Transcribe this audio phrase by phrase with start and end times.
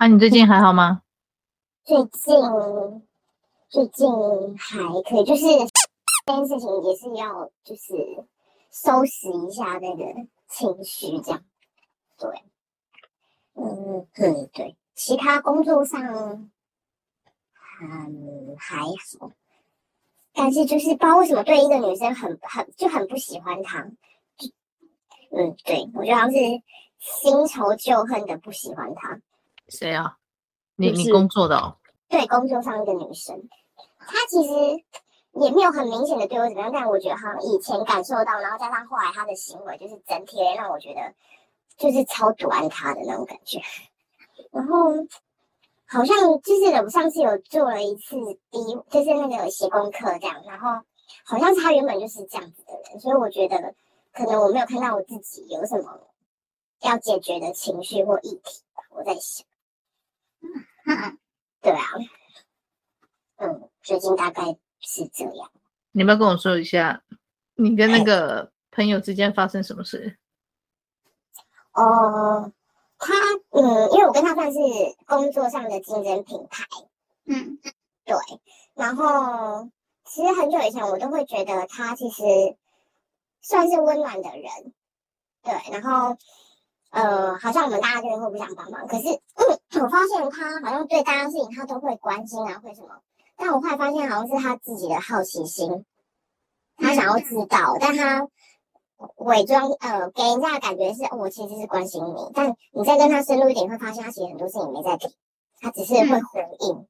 [0.00, 1.02] 啊，你最近还好吗？
[1.84, 2.34] 最近
[3.68, 4.08] 最近
[4.56, 5.42] 还可以，就是
[6.24, 7.92] 这件事情也是要就是
[8.70, 10.02] 收拾一下那个
[10.48, 11.44] 情绪，这样。
[12.18, 12.30] 对，
[13.52, 16.50] 嗯，对对，其他工作上
[17.82, 19.30] 嗯还好，
[20.32, 23.80] 但是就是不知道为什么对一个女生很很就很不喜欢她，
[25.30, 26.38] 嗯，对我觉得好像是
[26.98, 29.20] 新仇旧恨的不喜欢她。
[29.70, 30.18] 谁啊？
[30.76, 31.76] 你你工作的哦？
[32.08, 33.48] 对，工作上一个女生，
[33.98, 34.52] 她其实
[35.34, 41.14] 也没有很明显的对我怎么样，但我觉得好像以前感受到，然后加上后来她的行为，就是整体让我觉得
[41.76, 43.60] 就是超毒爱她的那种感觉。
[44.50, 44.90] 然后
[45.86, 48.16] 好像就是我上次有做了一次
[48.50, 50.82] 第一，就是那个写功课这样，然后
[51.24, 53.74] 好像是她原本就是这样子的人，所以我觉得
[54.14, 56.00] 可能我没有看到我自己有什么
[56.80, 59.46] 要解决的情绪或议题吧，我在想。
[60.40, 61.18] 嗯，
[61.62, 61.84] 对啊。
[63.36, 64.42] 嗯，最近大概
[64.80, 65.50] 是这样。
[65.92, 67.02] 你要不要跟我说一下，
[67.54, 70.18] 你跟那个朋友之间发生什么事？
[71.72, 72.52] 哦、呃，
[72.98, 73.14] 他
[73.50, 74.58] 嗯，因为我跟他算是
[75.06, 76.64] 工作上的竞争品牌。
[77.26, 77.58] 嗯，
[78.04, 78.16] 对。
[78.74, 79.70] 然后
[80.04, 82.22] 其实很久以前我都会觉得他其实
[83.40, 84.74] 算是温暖的人。
[85.42, 86.16] 对，然后
[86.90, 88.86] 呃，好像我们大家就会互相帮忙。
[88.86, 92.88] 可是、嗯、我发现他好像对大家事情他都会关心啊，会什么。
[93.36, 95.84] 但我后来发现，好像是他自己的好奇心，
[96.76, 98.28] 他想要知道，但他
[99.16, 102.30] 伪装呃，给人家的感觉是，我其实是关心你。
[102.34, 105.10] 但你再跟他深入一点，会发现他其实很多事情没在听，
[105.60, 106.86] 他只是会回应。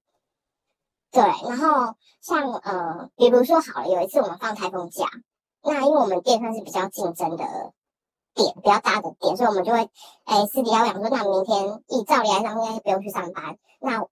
[1.12, 5.06] 对，然后像呃，比如说好了，有一次我们放台风假，
[5.62, 7.44] 那因为我们店算是比较竞争的
[8.42, 9.88] 点，比较大的点，所以我们就会
[10.24, 14.06] 哎私底下讲说，那明天一照理来讲应该不用去上班，那。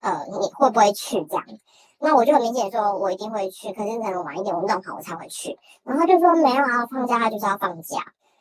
[0.00, 1.44] 呃，你会不会去这样？
[1.98, 5.58] 那我就很明显说，我一定会去，可是可能晚一点我弄好我才会去。
[5.82, 7.96] 然后就说没有啊，放假他就是要放假。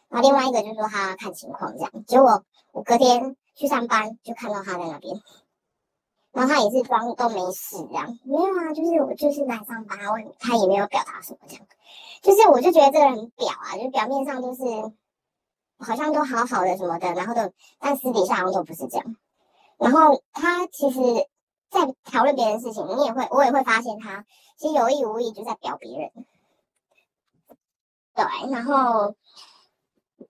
[0.08, 1.92] 然后另外一个就是说他看情况这样。
[2.06, 2.44] 结果
[2.74, 5.20] 我隔天去上班就看到他在那边，
[6.32, 11.66] 然后他也是装都没事这样，没有啊，就是我就是来上班，我他也没有表达什么这样。
[12.22, 14.62] 就是我就觉得这个人很表啊，就是表面上都是
[15.78, 19.16] 好像都好好的什么的，然后都但私底下好像都不是这样。
[19.78, 21.02] 然后他其实。
[21.70, 24.24] 在讨论别人的事情，你也会，我也会发现他
[24.58, 26.26] 其实有意无意就在表别人。
[28.16, 29.16] 对，然后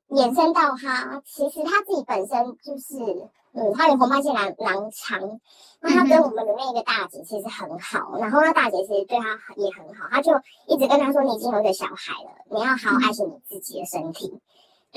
[0.09, 5.39] 衍生到他，其实他自己本身就是，嗯，他有红斑性狼狼疮，
[5.79, 10.31] 那他跟我们的那个大姐其实很好，然后那大姐其实对他也很好，他就
[10.65, 14.39] 一直跟他说：“你已经有一个小孩了，你要好好爱惜你自己的身体，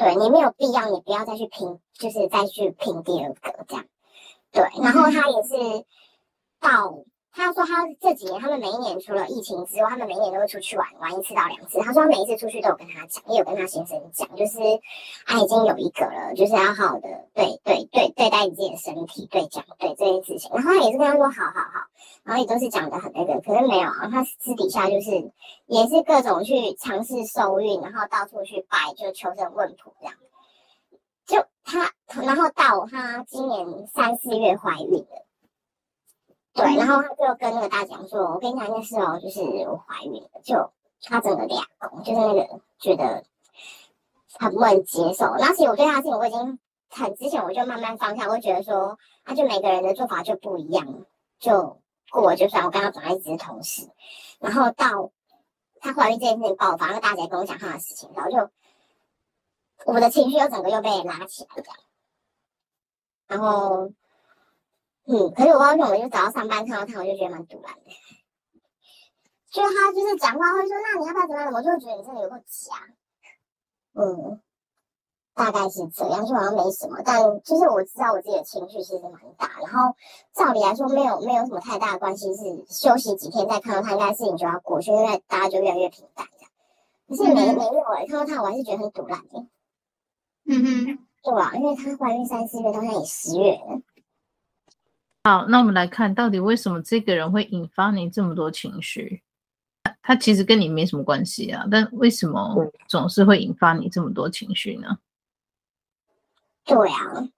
[0.00, 3.84] 对，你没有必要，你不要再去拼，就是再去拼第二个这样。”
[4.50, 5.84] 对，然后他也是。
[6.62, 6.92] 到
[7.32, 11.78] 他说他这几年他们每一年除了疫情之外，他们每一年都会出去玩玩一次到两次。
[11.78, 14.58] 他说他每一次出去都有跟他讲，也有跟他先生讲，就是
[15.26, 20.50] 他已经有一个了，就是要好好的对对对对待你自己的身体，对讲对这件事情。
[20.52, 21.86] 然后他也是跟他说好好好，
[22.24, 25.10] 然后也都是讲的很那个，可是没有啊，他私底下就是
[25.66, 30.14] 也是各种去尝试受孕，然后到处去拜，就求神问卜这样。
[31.26, 31.92] 就他，
[32.22, 35.26] 然后到他今年三四月怀孕了。
[36.52, 43.24] 对，然后他就跟那个大姐说：“我跟你讲一件事哦，就是我怀孕了。”就他整个俩公，就是那个觉得
[44.34, 45.36] 很不能接受。
[45.38, 46.58] 那其实我对他的事情我已经
[46.90, 51.04] 很之前我就慢慢放下，我会觉得说，那就每个人的做法就不一样，
[51.38, 51.80] 就
[52.10, 52.64] 过就算。
[52.64, 53.88] 我跟他本来一直是同事，
[54.40, 55.12] 然后到
[55.78, 58.50] 他怀孕这件事情爆发，那个大姐跟我讲他的事情，然后就
[59.86, 61.76] 我的情绪又整个又被拉起来这样，
[63.28, 63.92] 然后。
[65.06, 67.90] 嗯，可是我不知道为什么，我就早上上班看到他，我就觉得蛮突然的。
[69.50, 71.52] 就他就是讲话会说，那你要不要怎么样？
[71.52, 72.76] 我就会觉得你真的有个假。
[73.94, 74.40] 嗯，
[75.34, 77.00] 大概是这样，就好像没什么。
[77.04, 79.96] 但就是我知道我自己的情绪其实蛮大，然后
[80.32, 86.50] 照理来说没有没有什么太大的关系，是休息几天再看到他，应该事情就要过去，因为大家就越来越平淡这样。
[87.08, 89.46] 可是没没有哎，看到他我还是觉得很突然的。
[90.46, 93.82] 嗯哼，对啊，因为他怀孕三四月，到现在也十月了。
[95.30, 99.22] 好，那我们来看到底为什么这个人会引发你这么多情绪？
[100.02, 104.98] 他其实跟你没什么关系啊，但为什么总是会引发你这么多情绪呢？
[106.64, 107.28] 对啊，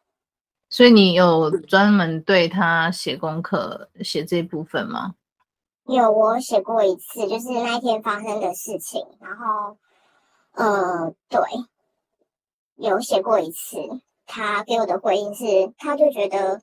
[0.70, 5.14] 所以你有专门对他写功课写这部分吗？
[5.84, 9.76] 有，我写过一次，就是那一天发生的事情，然后，
[10.52, 11.38] 呃，对，
[12.76, 13.76] 有写过一次，
[14.24, 16.62] 他给我的回应是，他就觉得。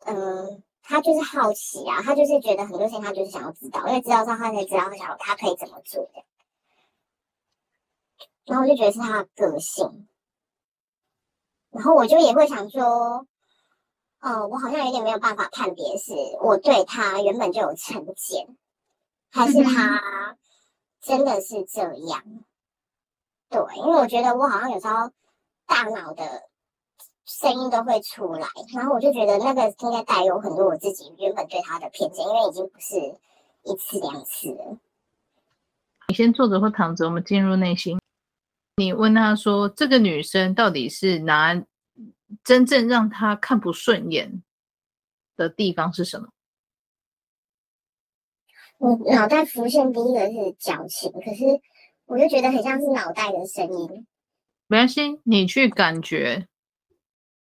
[0.00, 6.24] 呃，他就是好奇啊，他就是觉得很多事情他就是想要知道，因为知道之后他才知道他想他可以怎么做的。
[8.44, 10.08] 然后我就觉得是他的个性，
[11.70, 13.26] 然后我就也会想说，
[14.20, 16.12] 哦，我好像有点没有办法判别，是
[16.42, 18.56] 我对他原本就有成见，
[19.30, 20.36] 还是他
[21.00, 22.24] 真的是这样？
[23.48, 25.10] 对，因为我觉得我好像有时候
[25.66, 26.49] 大脑的
[27.30, 32.96] 声音都会出来，然后我就觉得那个应该带有很多我自己原本对他的偏见，因为已经不是
[33.62, 34.78] 一次两次了。
[36.08, 38.00] 你先坐着或躺着，我们进入内心。
[38.78, 41.54] 你问他说：“这个女生到底是哪
[42.42, 44.42] 真正让他看不顺眼
[45.36, 46.28] 的地方是什么？”
[48.78, 51.44] 我脑袋浮现第一个是矫情，可是
[52.06, 54.06] 我就觉得很像是脑袋的声音。
[54.66, 56.48] 没关系，你去感觉。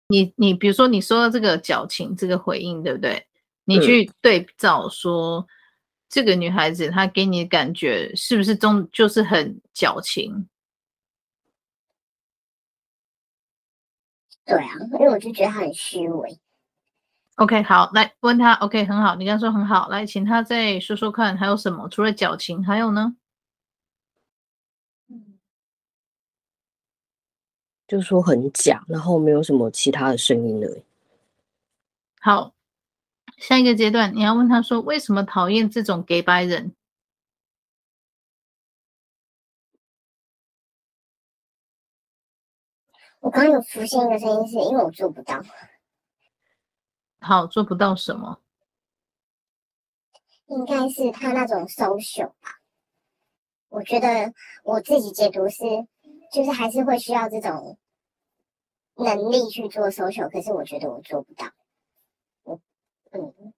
[0.10, 3.28] 你你比如说，你说到这个矫情这个回应，对不对？
[3.66, 5.48] 你去对照说，嗯、
[6.08, 10.48] 这个女孩子她给你的感觉是不是中就是很矫情？
[14.46, 16.40] 对啊，因为我就觉得他很虚伪。
[17.36, 18.54] OK，好，来问他。
[18.54, 21.90] OK，很好，你刚说很好，来，请他再说说看，还有什么？
[21.90, 23.14] 除了矫情，还有呢？
[27.88, 30.84] 就说很假，然后没有什么其他的声音了。
[32.20, 32.54] 好，
[33.38, 36.74] 下一个阶段，你要问他说，为什么讨厌这种假掰人？
[43.20, 45.42] 我刚刚有浮现一个声音，是因为我做不到。
[47.20, 48.40] 好，做不到什么？
[50.48, 52.62] 应该是他那种 social 吧。
[53.70, 54.34] 我觉得
[54.64, 55.64] 我自己解读是，
[56.32, 57.78] 就是还是会需要这种
[58.96, 61.52] 能力去做 social，可是我觉得我做不到。
[62.44, 62.60] 我，
[63.12, 63.54] 嗯。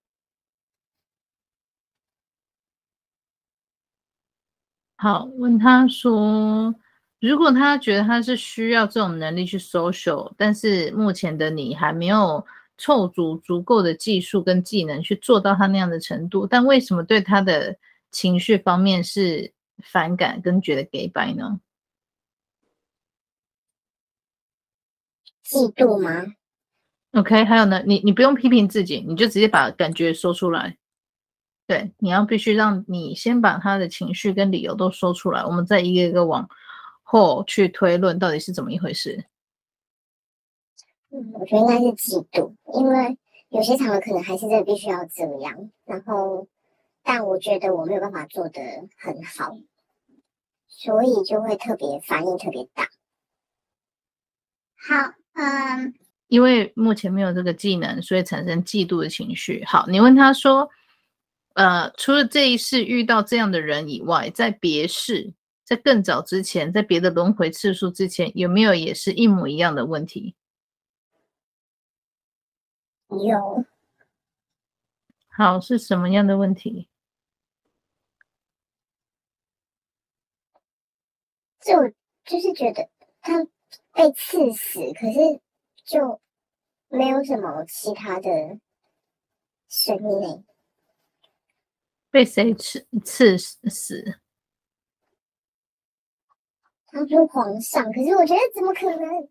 [4.96, 6.74] 好，问他说。
[7.20, 12.42] 如果他觉得他是需要这种能力去 social，但是目前的你还没有
[12.78, 17.76] 凑足足够的技术跟技能去做到他那样的程度，但为什么对他的
[18.10, 19.52] 情绪方面是
[19.82, 21.60] 反感跟觉得给白呢？
[25.50, 26.24] 嫉妒吗
[27.12, 30.76] ？OK，还有呢，你你不用批评自己，你就直接把感觉说出来。
[31.66, 36.48] 对，你要必须让你先把他的情绪跟理由都说出来，我们再一个一个往。
[37.02, 39.24] 后去推论到底是怎么一回事？
[41.10, 43.18] 嗯，我觉得应该是嫉妒，因为
[43.48, 45.72] 有些场合可能还是真的必须要这样。
[45.84, 46.46] 然后，
[47.02, 48.62] 但我觉得我没有办法做得
[48.96, 49.56] 很好，
[50.68, 52.84] 所以就会特别反应特别大。
[54.76, 55.94] 好，嗯，
[56.28, 59.64] 因为目前没有这个技能，所以产生嫉妒的情绪。
[59.64, 60.68] 好，你问他说，
[61.54, 65.32] 呃，除了这一世遇到这样的人以外，在别世。
[65.62, 70.34] 在更早之前，在别的轮回次数之前，有没有也是一模一样的问题？
[73.08, 73.64] 有。
[75.28, 76.88] 好，是什么样的问题？
[81.60, 81.76] 就
[82.24, 82.88] 就是觉得
[83.20, 83.46] 他
[83.92, 85.18] 被刺死，可是
[85.84, 86.20] 就
[86.88, 88.30] 没有什么其他的
[89.68, 90.44] 声音。
[92.10, 94.20] 被谁刺刺死？
[96.86, 99.28] 他说皇上，可是我觉得怎么可能？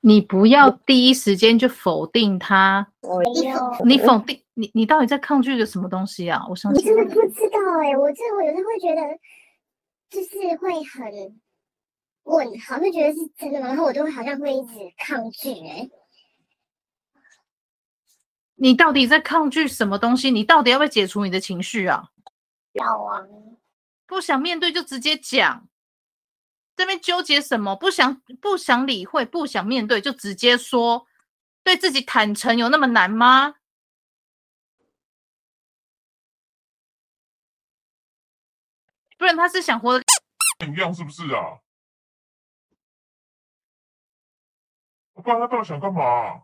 [0.00, 2.92] 你不要第一时间就否定他。
[3.86, 6.44] 你否定你，你到底在抗拒个什么东西啊？
[6.50, 9.00] 我相信你真的不知道哎、欸，我这我有时候会觉得，
[10.10, 11.40] 就是会很
[12.24, 13.68] 问，好像觉得是真的吗？
[13.68, 15.90] 然后我都会好像会一直抗拒哎、欸。
[18.56, 20.30] 你到底在抗拒什么东西？
[20.30, 22.10] 你到底要不要解除你的情绪啊？
[22.72, 23.26] 要啊。
[24.06, 25.68] 不想面对就直接讲。
[26.76, 27.76] 这边纠结什么？
[27.76, 31.06] 不想不想理会，不想面对，就直接说，
[31.62, 33.54] 对自己坦诚有那么难吗？
[39.16, 40.04] 不然他是想活得
[40.58, 41.60] 跟你一样，是不是啊？
[45.14, 46.42] 不然他到底想干嘛？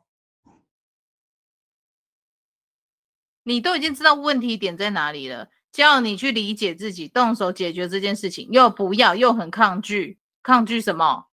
[3.43, 10.19] 你都已经知道问题点在哪里了，叫你去理解自己，动手解决这件事情，又不要，又很抗拒。
[10.43, 11.29] 抗拒什么？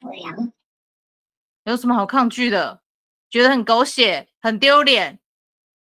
[0.00, 0.34] 对呀，
[1.64, 2.82] 有什么好抗拒的？
[3.30, 5.20] 觉得很狗血，很丢脸。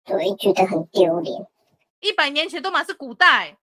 [0.05, 1.45] 对，觉得很丢脸。
[1.99, 3.57] 一百年前都嘛是古代，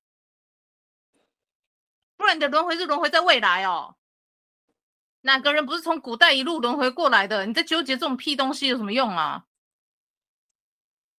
[2.16, 3.96] 不然你的轮回是轮回在未来哦。
[5.22, 7.46] 哪个人不是从古代一路轮回过来的？
[7.46, 9.44] 你在纠结这种屁东西有什么用啊？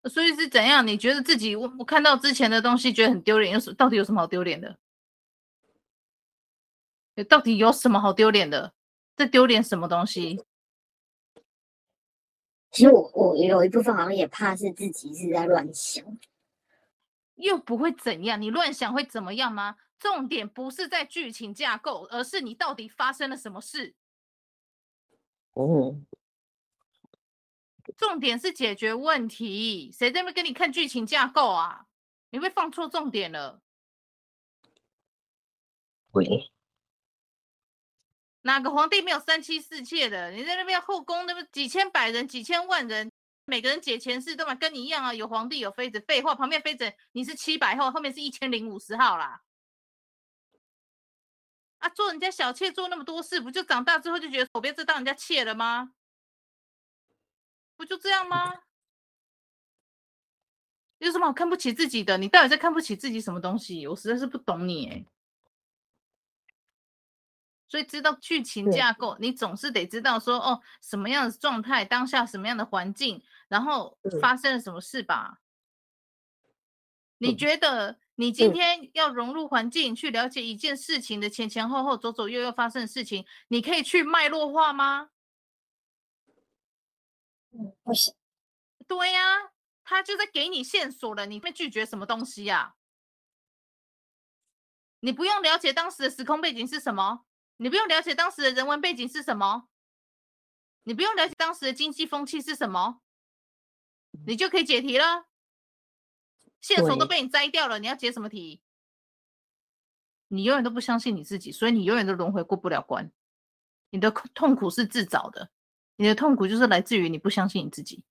[0.09, 0.85] 所以是怎样？
[0.85, 4.77] 你觉得自己我我看到之前的东西觉得很丢脸，有什到底有什么好丢脸的？
[7.29, 8.73] 到底有什么好丢脸的？
[9.15, 10.43] 在丢脸什么东西？
[12.71, 16.03] 其实我我有一部分好像也怕是自己是在乱想，
[17.35, 19.75] 又不会怎样，你乱想会怎么样吗？
[20.03, 23.95] 重点不是在剧情架构，而是你到底发生了什么事。
[25.53, 25.95] 哦，
[27.95, 31.85] 重点是解决问题，谁在那边跟你看剧情架构啊？
[32.31, 33.61] 你会放错重点了。
[36.11, 36.51] 喂。
[38.41, 40.31] 哪个皇帝没有三妻四妾的？
[40.31, 43.09] 你在那边后宫，那么几千百人、几千万人，
[43.45, 45.13] 每个人解前世都嘛跟你一样啊？
[45.13, 49.41] 有皇帝有妃子，废话，旁边妃子你是七百号，后面是一千零五十号啦。
[51.83, 55.93] 啊，做人家小妾做那么多事，不就长大之后就觉得我别再当人家妾了吗？
[57.75, 58.61] 不就这样吗？
[60.99, 62.17] 有什么好看不起自己的？
[62.17, 63.85] 你到底在看不起自己什么东西？
[63.85, 65.05] 我实在是不懂你哎。
[67.67, 75.41] 所以知道剧情架构，你总是得知道说哦，什么样的状态，当下什么样的环境，然后发生了什么事吧？
[77.17, 85.09] 你觉得你今天要融入环境，去了解一件事情的前前后后、左左右右发生的事情，你可以去脉络化吗？
[87.51, 88.13] 嗯，不行。
[88.87, 89.51] 对呀，
[89.83, 92.75] 他就在给你线索了，你会拒绝什么东西呀？
[94.99, 97.25] 你不用了解当时的时空背景是什么。
[97.57, 99.67] 你不用了解当时的人文背景是什么，
[100.83, 103.01] 你不用了解当时的经济风气是什么，
[104.25, 105.25] 你就可以解题了。
[106.63, 108.61] 线索都被你摘掉了，你要解什么题？
[110.29, 113.11] 你永远都不相信你自己，所以你永远都轮回过不了关。
[113.91, 115.51] 你的痛苦是自找的，
[115.97, 118.03] 你的痛苦就是来自于你不相信你自己。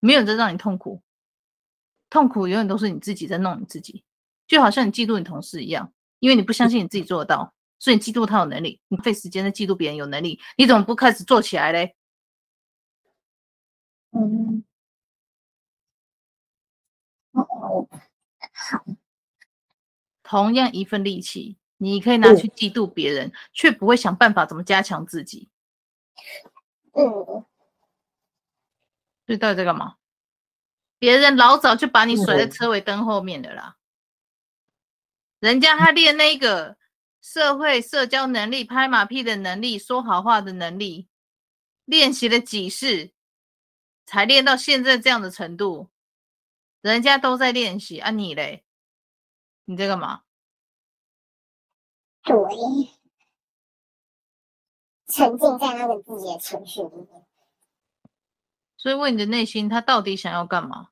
[0.00, 1.00] 没有人在让你痛苦，
[2.10, 4.04] 痛苦永远都是你自己在弄你自己，
[4.46, 7.54] 就好像你嫉妒你同事一样，因为你不相信你自己做得到。
[7.78, 11.94] 所以你嫉妒他有能力，你费时间在嫉妒别人有能力，你怎么不开始做起来嘞？
[14.12, 14.64] 嗯，
[17.34, 17.88] 哦，
[18.52, 18.84] 好。
[20.22, 25.50] 同样一份力气，你可以拿去嫉妒别人，却、嗯、不会想办法怎么加强自己。
[26.92, 27.44] 嗯。
[29.26, 29.96] 所以到底在干嘛？
[30.98, 33.76] 别人老早就把你甩在车尾灯后面的啦，
[35.40, 36.76] 嗯、人家他练那个。
[37.26, 41.08] 社会社交能力、拍马屁的能力、说好话的能力，
[41.86, 43.12] 练习了几世，
[44.04, 45.88] 才练到现在这样的程度。
[46.90, 48.64] 人家都在练习啊，你嘞？
[49.64, 50.22] 你在干嘛？
[52.22, 52.34] 对，
[55.06, 57.26] 沉浸在那个自己的情绪里面。
[58.76, 60.90] 所以问你的内心，他到底想要干嘛？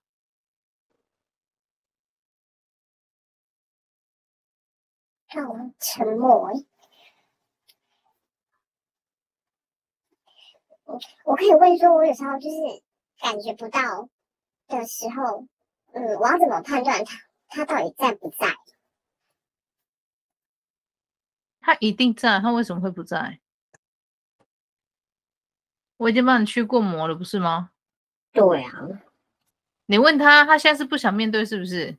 [5.28, 6.50] 让我沉默。
[11.24, 12.82] 我可以问说，我有时候就是
[13.18, 14.08] 感觉不到
[14.68, 15.46] 的时候，
[15.92, 17.18] 嗯，我要怎么判断他
[17.48, 18.56] 他到底在不在？
[21.60, 23.40] 他一定在，他为什么会不在？
[25.98, 27.70] 我已经帮你去过魔了，不是吗？
[28.32, 28.72] 对啊。
[29.86, 31.96] 你问他，他现在是不想面对，是不是？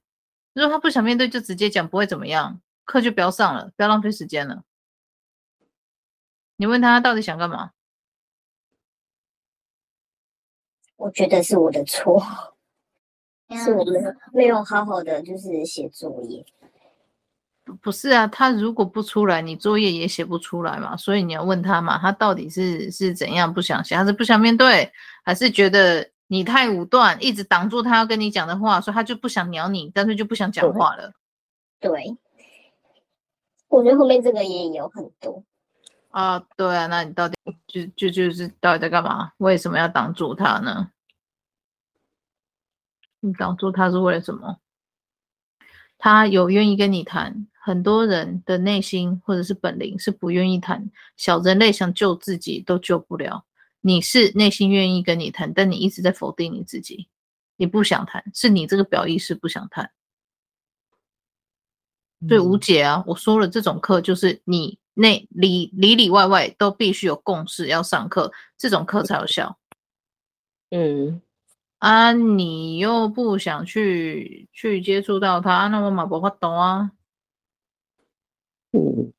[0.53, 2.61] 如果他不想面对，就直接讲，不会怎么样。
[2.85, 4.63] 课就不要上了，不要浪费时间了。
[6.57, 7.71] 你问他到底想干嘛？
[10.97, 12.52] 我觉得是我的错，
[13.57, 16.45] 是我们没有好好的就是写作业。
[17.81, 20.97] 不是啊，他如果不出来，你作业也写不出来嘛。
[20.97, 24.91] 所以你要问他嘛，他到底是是怎样不想写，还是不想面对，
[25.23, 31.13] 还是觉得你太武断，一直挡住他要跟你讲的话，所以他就不想鸟你，干脆就不想讲话了。
[31.79, 31.91] 对。
[31.91, 32.17] 对
[33.69, 35.43] 我觉得后面这个也有很多
[36.11, 39.31] 啊，对啊，那你到底就就就是到底在干嘛？
[39.37, 40.91] 为什么要挡住他呢？
[43.25, 44.59] 你挡住他是为了什么？
[45.97, 53.45] 他有愿意跟你谈，很多人的内心或者是本领是不愿意谈，小人类想救自己都救不了。
[53.79, 57.07] 你是内心愿意跟你谈，但你一直在否定你自己，
[57.55, 59.89] 你不想谈，是你这个表意识不想谈。
[62.27, 63.03] 对，无解啊！
[63.07, 69.57] 我说了，这种课就是你内里里里外外都必须有共识要上课，这种课才有效。
[70.71, 71.21] 嗯，
[71.83, 76.91] 啊，你又不想去去接触到他，那我嘛无法懂啊。
[78.71, 79.11] 嗯，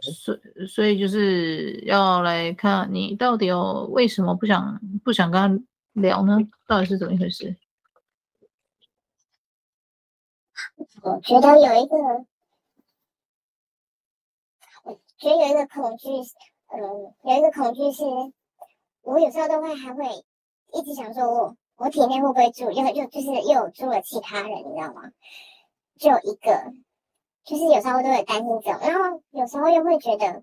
[0.00, 6.38] 所以所以就是要来看你到底有为什么不想不想跟他聊呢？
[6.66, 7.54] 到底是怎么一回事？
[11.02, 11.96] 我觉得有一个，
[14.84, 16.08] 我觉得有一个恐惧，
[16.68, 16.80] 嗯，
[17.24, 18.02] 有一个恐惧是，
[19.08, 20.04] 我有时候都会还会
[20.72, 25.10] 一直想说我，我我体内会不会住，又又就是又住了其他人，你知道吗？
[25.98, 26.74] 就一个，
[27.44, 30.42] 就是有时候都会担心这种，然后有时候又会觉得。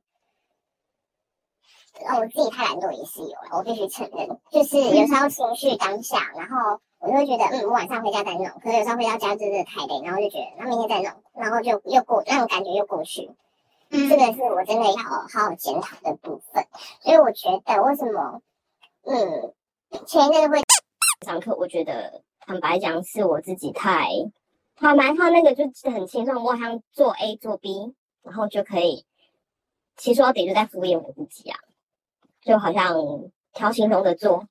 [2.09, 13.31] 哦，我自己太懒惰也是有了，我必须承认，就是有时候情绪当下，然后我就会觉得，嗯，我晚上回家再弄，可是有时候回到家真的太累，然后就觉得，那明天再弄，然后就又过，那种感觉又过去，
[13.91, 16.65] 嗯，这个是我真的要好好检讨的部分。
[16.99, 18.41] 所以我觉得，为什么，
[19.05, 19.53] 嗯，
[20.07, 20.59] 前一阵会
[21.25, 24.09] 上课，我觉得坦白讲，是我自己太，
[24.75, 27.93] 他蛮他那个就很轻松，我好像做 A 做 B，
[28.23, 29.05] 然后就可以，
[29.95, 31.59] 其实说到底就在敷衍我自己啊。
[32.41, 32.95] 就好像
[33.53, 34.47] 调情中的做，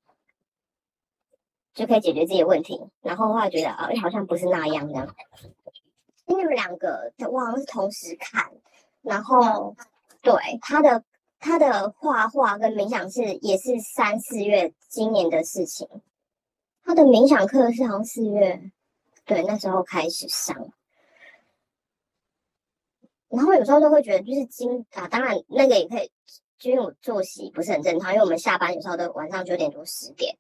[1.75, 2.81] 就可以解决自己的问题。
[3.03, 5.15] 然后后来觉得，呃，好像不是那样的。
[6.27, 8.53] 因为你们两个，我好像是同时看。
[9.03, 9.77] 然后，
[10.23, 11.05] 对他的
[11.45, 15.87] 他的画画跟冥想是也是三四月今年的事情。
[16.83, 18.71] 他的冥想课是好像四月，
[19.27, 20.57] 对，那时候开始上。
[23.29, 26.11] 然后有时候都会觉得，就是今啊，当然那个也可以。
[26.57, 30.35] 就因为我作息不是很正常，因为我们下班有时候都晚上九点多十点，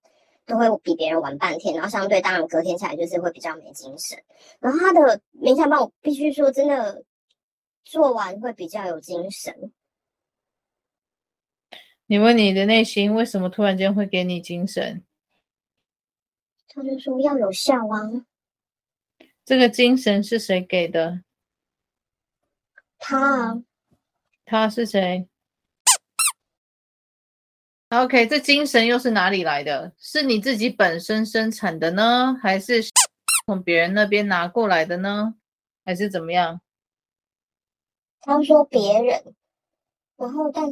[0.46, 4.18] 都会比别人晚半天，然后相对当然隔天起来就是会比较没精神。
[4.58, 7.04] 然后他的冥想班我必须说真的
[7.84, 9.70] 做完会比较有精神。
[12.14, 15.02] 你问你的内心为什么突然间会给你精神？
[16.68, 18.24] 他就说要有效啊。
[19.44, 21.24] 这个精神是谁给的？
[23.00, 23.60] 他。
[24.44, 25.28] 他是谁
[27.88, 29.92] ？OK，这精神又是哪里来的？
[29.98, 32.80] 是你自己本身生产的呢，还是
[33.44, 35.34] 从别人那边拿过来的呢，
[35.84, 36.60] 还是怎么样？
[38.20, 39.34] 他说别人，
[40.16, 40.64] 然后但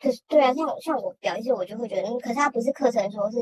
[0.00, 3.38] 可是对啊，像像我表示，我就会觉得，可是他不是课程说是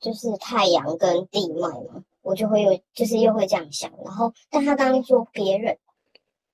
[0.00, 5.76] 就是太阳跟地脉嘛，我就会有就是又会这样想，然后但他刚刚说别人。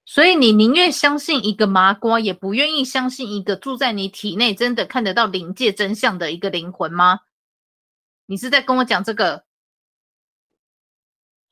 [0.05, 7.21] 所以你宁愿相信一个麻瓜，也不愿意相信一个住在你体内真的看得到灵界真相的一个灵魂吗？
[8.27, 9.45] 你是在跟我讲这个？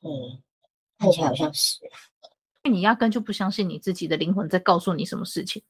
[0.01, 0.41] 嗯，
[0.97, 1.79] 看起来好像是。
[2.63, 5.63] 你压根就不相信你自己的灵魂在告诉你什么事情。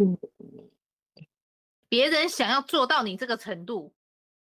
[0.00, 0.18] 嗯，
[1.90, 3.92] 别人想要做到你这个程度，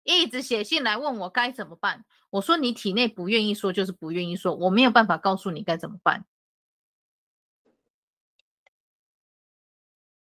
[0.01, 2.05] 一直写信来问我该怎么办。
[2.31, 6.25] 我说你体内不愿意说，就是不愿意说，我没有办法告诉你该怎么办。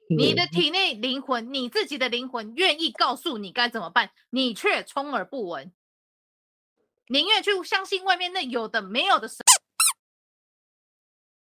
[0.08, 5.72] 你的体内灵魂，你自己的灵魂愿意告诉你该怎么办，你却充耳不闻，
[7.06, 9.38] 宁愿去相信外面那有的没有的神。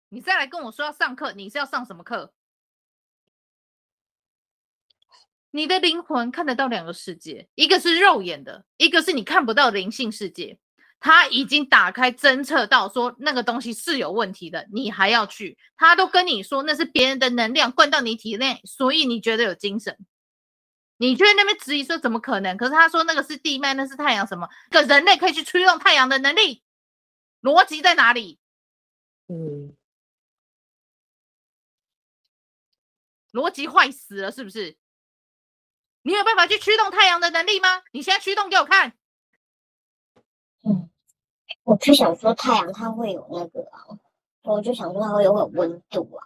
[0.07, 2.33] 你再来跟我说要上课，你是要上什么课？
[5.57, 10.59] 你的灵魂看得到两个世界，一个是肉眼的，一个是你看不到灵性世界。
[10.99, 15.57] 他已经打开侦测到说那个东西是有问题的，你还要去？
[15.75, 19.97] 他都跟你说那是别人的能量灌到你体内，所以你觉得有精神。
[20.97, 22.55] 你却那边质疑说怎么可能？
[22.55, 24.47] 可是他说那个是地脉，那是太阳什么？
[24.69, 26.61] 可人类可以去驱动太阳的能力，
[27.41, 28.37] 逻辑在哪里？
[29.27, 29.75] 嗯，
[33.31, 34.77] 逻辑坏死了是不是？
[36.07, 37.83] 你有办法去驱动太阳的能力吗？
[37.91, 38.93] 你现在驱动给我看。
[40.63, 40.89] 嗯，
[41.63, 43.83] 我就想说太阳它会有那个啊，
[44.43, 46.23] 我就想说它会有会有温度啊。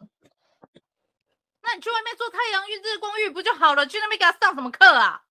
[1.61, 3.87] 那你去外面做太阳浴、日光浴不就好了？
[3.87, 5.23] 去那边给他上什么课啊？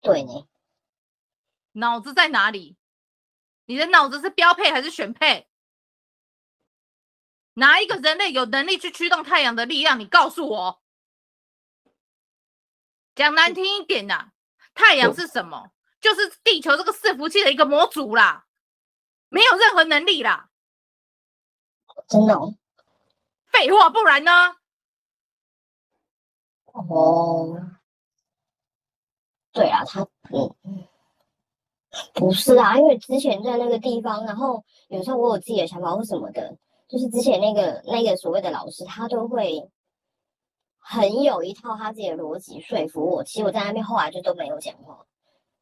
[0.00, 0.46] 对呢。
[1.72, 2.76] 脑子在哪里？
[3.64, 5.48] 你的脑子是标配还是选配？
[7.54, 9.98] 哪一个人类有能力去驱动太阳的力量？
[9.98, 10.80] 你告诉我。
[13.14, 14.30] 讲难听一点呐，
[14.74, 15.70] 太阳是什么？
[16.00, 18.46] 就是地球这个伺服器的一个模组啦，
[19.28, 20.48] 没有任何能力啦。
[22.08, 22.54] 真的哦？
[23.46, 24.56] 废话，不然呢？
[26.72, 27.60] 哦，
[29.52, 30.00] 对啊，他
[30.32, 30.86] 嗯，
[32.14, 36.56] 不是啊，因为之前在那个地方，然后有时候我有自己的想法或什么的，
[36.88, 39.70] 就是之前那个那个所谓的老师，他都会。
[40.84, 45.06] 很有一套他自己的逻辑说服我，其实我在那边后来就都没有讲话，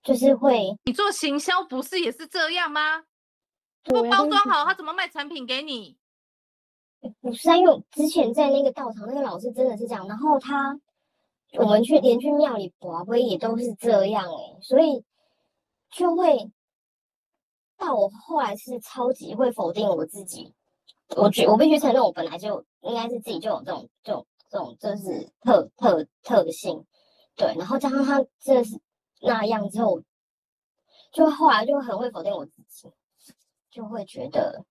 [0.03, 0.75] 就是会。
[0.85, 3.05] 你做行销不是也是这样吗？
[3.85, 5.97] 不包装好，他怎么卖产品给你？
[7.21, 10.79] 不是啊，因为之前在那个道场，那个老师真的是这样，然后他
[11.53, 15.05] 我们去连去庙里博杯也都是这样哎、欸，所以
[15.91, 16.51] 就会
[17.77, 20.55] 到我后来是超级会否定我自己。
[21.17, 26.85] 我觉我必须承认，我本来就应该是自己就有这种这种这种就是特特特性，
[27.37, 27.55] 对。
[27.57, 28.79] 然后加上他这是
[29.23, 30.03] 那样之后，
[31.13, 32.93] 就后来就很会否定我自己，
[33.71, 34.65] 就会觉得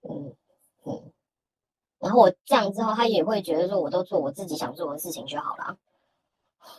[0.00, 0.34] 嗯
[0.84, 1.12] 嗯。
[1.98, 5.78] 然后我这样之后，他也会觉得说，我都做我自己想做的事情就好了。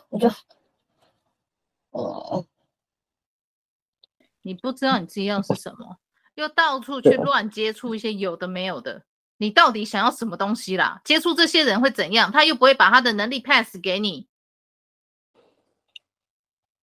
[0.08, 0.28] 我就，
[1.90, 2.44] 哦，
[4.42, 5.98] 你不知道你自己要是什么，
[6.34, 9.04] 又到处去乱接触一些有的没有的，
[9.36, 11.00] 你到底想要什么东西啦？
[11.04, 12.30] 接触这些人会怎样？
[12.30, 14.28] 他又不会把他的能力 pass 给你，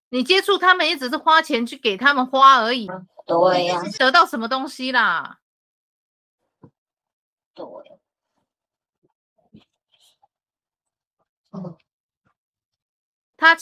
[0.10, 2.88] 你接触他们也只是花钱去给他们花而已。
[3.26, 5.40] 对呀，得到什么东西啦？
[7.54, 7.66] 对，
[11.52, 11.78] 嗯。
[13.38, 13.58] 他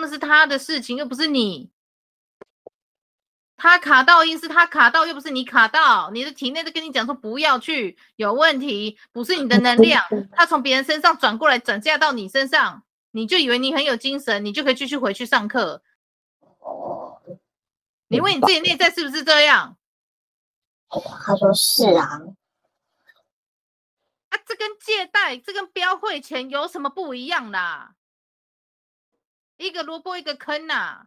[0.00, 1.70] 那是他的事情，又不是你。
[3.62, 6.10] 他卡到音是他卡到，又不是你卡到。
[6.10, 10.02] 你的体内在跟你讲说不要去，有问题，不是你的能量。
[10.34, 15.80] 他从别人身上转过来转嫁到你身上，你就以为你很有精神，你就可以继续回去上课。
[16.58, 17.22] 哦，
[18.08, 19.76] 你问你自己内在是不是这样？
[20.90, 22.20] 他说是啊。
[24.30, 27.94] 啊，这跟借贷，这跟标会钱有什么不一样啦？
[29.56, 31.06] 一个萝卜一个坑呐、啊！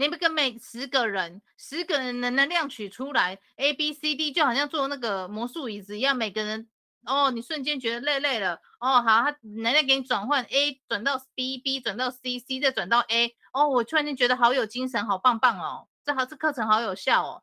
[0.00, 6.70] 你们跟每十个人，十个人的能量取出来，A B C D 就好像做那个魔术椅子一样，每个人
[7.04, 17.42] 哦，你瞬间觉得累累了哦，好，他能量给你转换，A 转到 B，B 转到 C，C 再转到 A，哦，我突然间觉得好有精神，好棒棒哦，这好这课程好有效哦，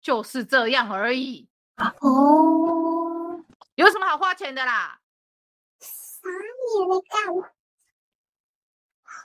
[0.00, 5.00] 就是这样而已哦，有什么好花钱的啦？
[5.80, 6.28] 啥
[6.78, 7.50] 也没干。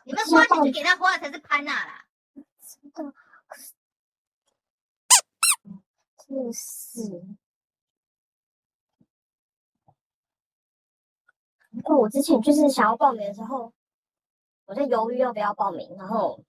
[0.03, 2.05] 你们花钱给他花才是潘娜啦，
[2.93, 3.13] 的，
[6.27, 7.37] 就是。
[11.71, 13.71] 不过我之前就是想要报名的时候，
[14.65, 15.95] 我在犹豫要不要报名。
[15.97, 16.43] 然后，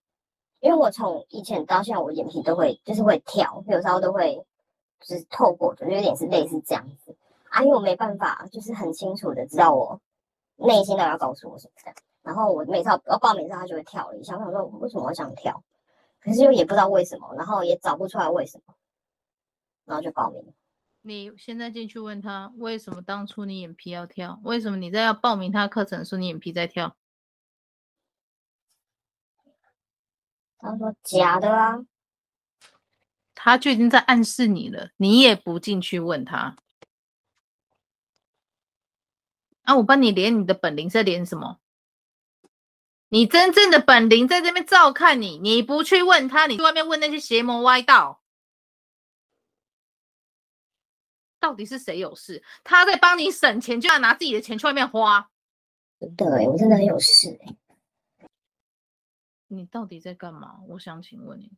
[0.61, 4.43] 因为我从以前到现在，我眼皮都会就是会跳，有时候都会
[4.99, 7.15] 就是透过，就有点是类似这样子
[7.51, 7.63] 啊。
[7.63, 10.01] 因为我没办法，就是很清楚的知道我
[10.57, 11.93] 内心都要告诉我什么。
[12.23, 14.37] 然后我每次要报名的时候，他就会跳了一下。
[14.37, 15.63] 我想说，为什么我想跳？
[16.21, 18.75] 可是又也不知道为什么，然后也找不出来为什么，
[19.85, 20.53] 然后就报名。
[21.03, 24.39] 你现在进去问他，为什么当初你眼皮要跳？
[24.45, 26.95] 为什么你在要报名他课程的时候，你眼皮在跳？
[30.59, 31.87] 他说假的啊，
[33.35, 36.55] 他就已经在暗示你了，你也不进去问他。
[39.63, 41.60] 啊，我帮你连你的本灵在连什么？
[43.11, 48.23] 你真正的本灵在这边照看你，你不去问他，你去外面问那些邪魔歪道，
[51.41, 52.43] 到底是谁有事？
[52.63, 55.29] 他在帮你省钱，就要拿自己的钱去外面花。
[56.17, 57.37] 对，我真的很有事。
[59.49, 60.61] 你到底在干嘛？
[60.69, 61.51] 我想请问你。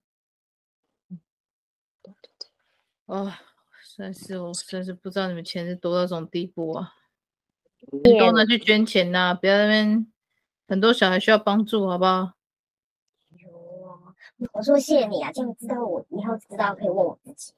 [3.05, 3.31] 哦，
[3.83, 6.95] 实在是我真是不知道你们钱是多到这种地步啊！
[8.03, 10.13] 你多拿去捐钱呐、啊，不要在那边。
[10.69, 12.33] 很多小孩需要帮助，好不好？
[14.53, 17.53] 我说谢谢你啊，这样知道我以后知道可以问我自己。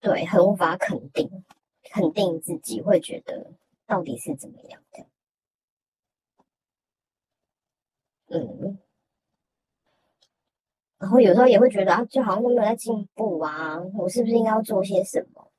[0.00, 1.44] 对，很无法肯定，
[1.90, 3.50] 肯定自己会觉得
[3.84, 5.06] 到底是怎么样的。
[8.28, 8.78] 嗯，
[10.98, 15.50] 然后有时候也会觉得啊，就好像都没有在进步啊，我是不是应该要做些什么？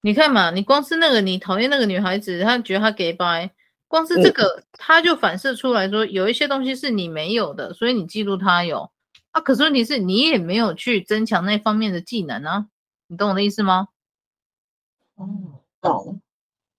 [0.00, 3.50] 你看嘛，你光是那个你讨厌那个女孩子，她觉得她给掰。
[3.90, 8.88] 光是这个，他就反射出来说，有一些东西是你没有的，所以你嫉妒他有
[9.32, 9.40] 啊。
[9.40, 12.68] 可是问题是你也没有去增强那方面的技能啊，
[13.08, 13.88] 你懂我的意思吗？
[15.18, 16.20] 嗯，懂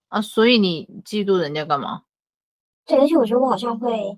[0.08, 0.22] 啊。
[0.22, 2.04] 所以你嫉妒人家干嘛？
[2.86, 4.18] 对，而且我觉得我好像会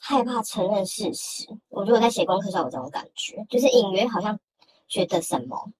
[0.00, 1.46] 害怕承认事实。
[1.68, 4.40] 我觉得我在写功课上有这种感觉，就是隐约好像
[4.88, 5.70] 觉得什么，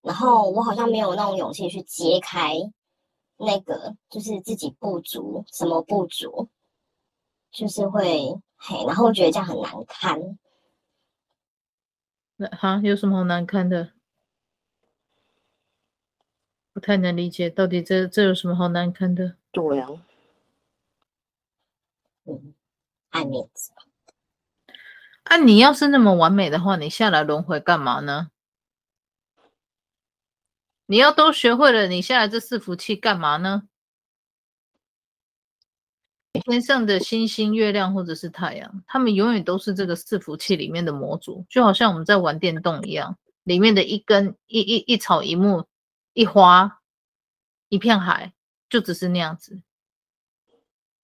[0.00, 2.54] 然后我好像没有那种勇气去揭开。
[3.38, 6.48] 那个就是自己不足，什么不足，
[7.50, 10.38] 就是会嘿，然后我觉得这样很难堪。
[12.36, 13.92] 那哈，有什么好难堪的？
[16.72, 19.36] 不太能理解，到底这这有什么好难堪的？
[19.50, 19.88] 对呀，
[22.24, 22.54] 嗯，
[23.08, 23.72] 爱面子。
[25.22, 28.30] 啊，你要是那么完美的话，你下来轮回干嘛呢？
[30.86, 33.68] 你要都学会了，你下来这伺服器干嘛呢？
[36.44, 45.66] 天上的星星、月亮或者是太阳，他们永远都是这个伺服器里面的模组，就好像我们在玩电动一样，里面的一根一一一草一木
[46.12, 46.80] 一花
[47.70, 48.34] 一片海，
[48.68, 49.60] 就只是那样子。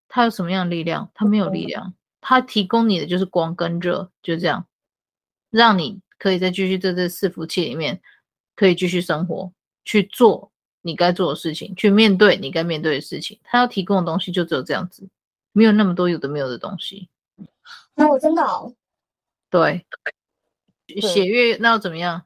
[0.06, 1.10] 它有什么样的力量？
[1.14, 4.68] 它没有力量，它提供你的就是光跟热，就这样，
[5.48, 8.02] 让你可以再继续在这伺服器里面
[8.54, 9.50] 可以继续生活，
[9.84, 10.50] 去做。
[10.84, 13.38] 你该做的事情，去面对你该面对的事情。
[13.44, 15.08] 他要提供的东西就只有这样子，
[15.52, 17.08] 没有那么多有的没有的东西。
[17.94, 18.74] 那我真的哦，
[19.48, 19.86] 对，
[21.00, 22.24] 血月那又怎么样？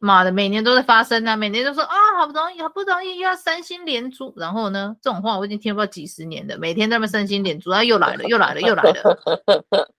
[0.00, 9.92] 妈的，每年都在发生啊，每年都说啊，好不容易，好不容易又要三星连珠，然后呢，这种话我已经听了几十年了，每天在那边三星连珠，啊，又来了，又来了，又来了。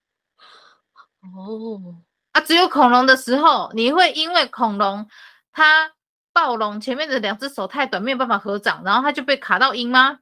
[1.34, 1.96] 哦，
[2.34, 5.08] 啊，只有恐龙的时候，你会因为恐龙
[5.54, 5.94] 它。
[6.34, 10.20] 暴龙前面的两只手太短，没有办法合掌，然后他就被卡到音吗？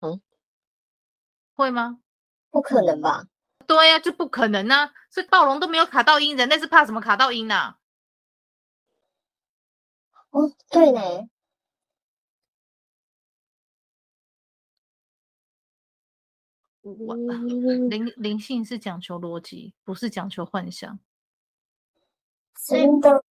[0.00, 0.20] 嗯，
[1.54, 1.98] 会吗？
[2.50, 3.26] 不可能吧？
[3.66, 4.92] 对呀、啊，就不可能啊！
[5.08, 7.78] 所以暴龙都没有卡到音，人类是怕什么卡到音呢、啊？
[10.30, 11.00] 哦，对呢。
[16.82, 20.98] 我灵灵性是讲求逻辑，不是讲求幻想。
[22.66, 23.24] 真的。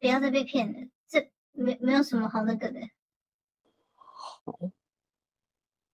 [0.00, 2.80] 不要再被骗了，这没没有什么好那个的。
[3.96, 4.58] 好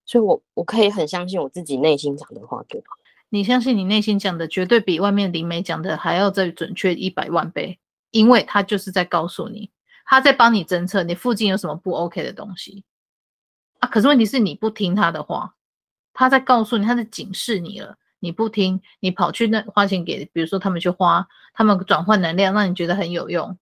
[0.05, 2.88] 所以我我可以很相信我自己内心讲的话，对吧？
[3.31, 7.79] 你相信你内心讲的，绝对比外面灵媒讲的还要再准确一百万倍，
[8.11, 9.71] 因为他就是在告诉你，
[10.05, 12.85] 他在帮你侦测你附近有什么不 OK 的东西
[13.79, 13.88] 啊。
[13.88, 15.55] 可是问题是你不听他的话，
[16.12, 23.57] 他在告诉你，他在警示你了，你不听，你跑去那花钱给，比如说他们去花，他们转换能量，让你觉得很有用。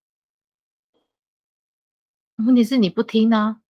[2.46, 3.60] 问题是你不听啊，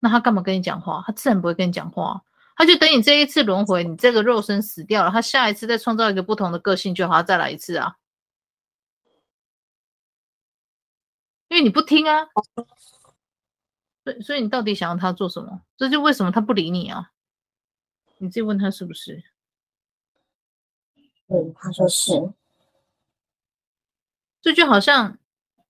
[0.00, 1.02] 那他干嘛跟你讲话？
[1.06, 2.22] 他自然不会跟你讲话，
[2.56, 7.96] 他就等你这一次轮回，你这个肉身死掉了，他下一次再创造一个不同的个性就好，他再来一次啊。
[11.48, 12.26] 因为你不听啊，
[14.04, 15.62] 所以所以你到底想要他做什么？
[15.76, 17.12] 这就为什么他不理你啊？
[18.18, 19.22] 你自己问他是不是？
[21.26, 22.32] 嗯，他说是。
[24.40, 25.18] 这就好像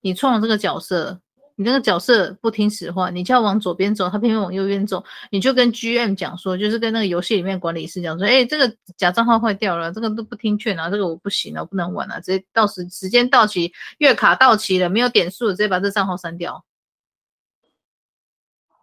[0.01, 1.21] 你创了这个角色。
[1.55, 16.65] 你那个角色不听使唤，你叫往左边走，他偏偏往右边走，你就跟 GM 讲说，就是跟那个游戏里面管理师讲说，哎、欸，这个假账号坏掉了，这个都不听劝啊，这个我不行了，我不能玩了，直接到时时间到期，月卡到期了，没有点数，直接把这账号删掉。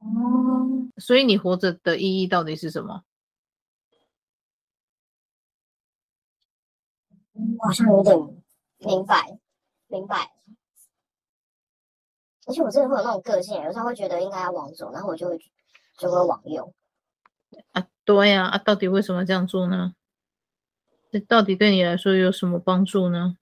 [0.00, 3.02] 哦，所以你活着的意义到底是什么？
[7.58, 8.16] 好像有点
[8.78, 9.38] 明白，
[9.88, 10.30] 明白。
[12.50, 15.38] 而且我真的会有那种个性，有时候会觉得应该要往左，然后我就会
[15.96, 16.74] 就会往右。
[17.70, 19.94] 啊，对呀，啊，到底为什么这样做呢？
[21.12, 23.36] 这到底对你来说有什么帮助呢？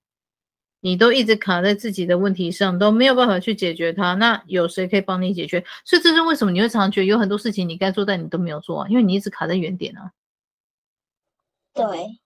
[0.80, 5.64] 你都一直卡在自己的问题上，都没有办法去解决它，那有谁可以帮你解决？
[5.86, 10.12] 所以这是为什么你会常常觉得有很多事情你该做，但你都没有做啊，因为你一直卡在原点啊。
[11.72, 12.18] 对。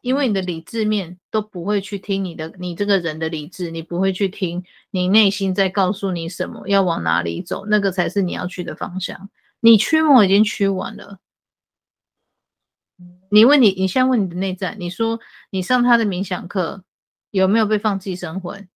[0.00, 9.28] 因为你的理智面都不会去听你的，你这个人的理智，你不会去听你内心在告诉你什么，要往哪里走，那个才是你要去的方向。
[9.60, 11.18] 你驱魔已经驱完了，
[13.30, 15.18] 你问你，你现在问你的内在，你说
[15.50, 16.84] 你上他的冥想课
[17.30, 18.68] 有没有被放寄生魂？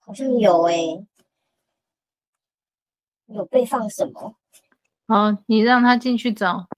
[0.00, 1.06] 好像有诶、欸，
[3.26, 4.36] 有被放什么？
[5.08, 6.68] 好，你让他进去找，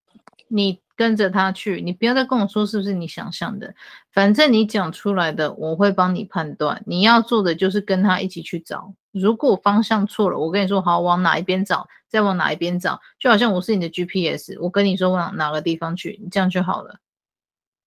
[0.46, 3.74] 你跟着他去，你不要再跟我说是不是你想象的，
[4.12, 6.80] 反正你讲出来的，我会帮你判断。
[6.86, 17.00] 你要做的就是跟他一起去找，如果方向错了，我跟你说好，往哪一边找，再往哪一边找，就好像我是你的 GPS，我跟你说往哪个地方去，你这样就好了。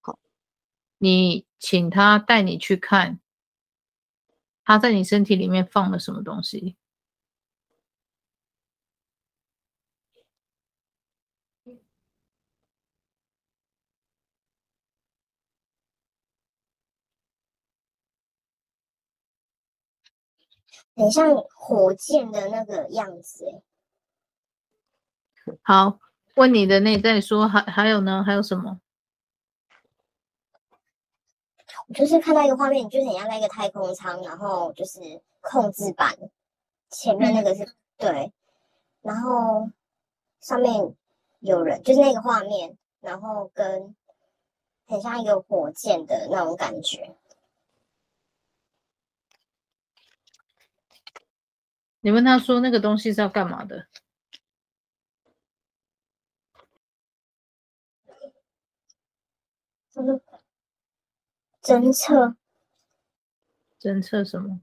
[0.01, 0.19] 好，
[0.97, 3.17] 你请他带你去看，
[4.65, 6.75] 他在你身体里面放了什么东西。
[20.95, 23.61] 很像火箭的那个样子，
[25.61, 25.99] 好，
[26.35, 28.23] 问你的内在说，还还有呢？
[28.23, 28.79] 还有什么？
[31.87, 34.99] 我就是看到一个画面，就是很像那个太空舱，然后就是
[35.41, 36.15] 控制板
[36.89, 38.33] 前面那个是、嗯、对，
[39.01, 39.69] 然后
[40.39, 40.95] 上面
[41.39, 43.95] 有人，就是那个画面，然后跟
[44.85, 47.15] 很像一个火箭的那种感觉。
[52.05, 53.87] 你问他说那个东西是要干嘛的？
[61.61, 62.35] 侦测，
[63.79, 64.59] 侦测什么？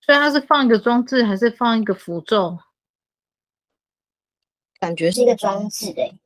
[0.00, 2.58] 所以它是放一个装置，还是放一个符咒？
[4.80, 6.18] 感觉是一个装置诶。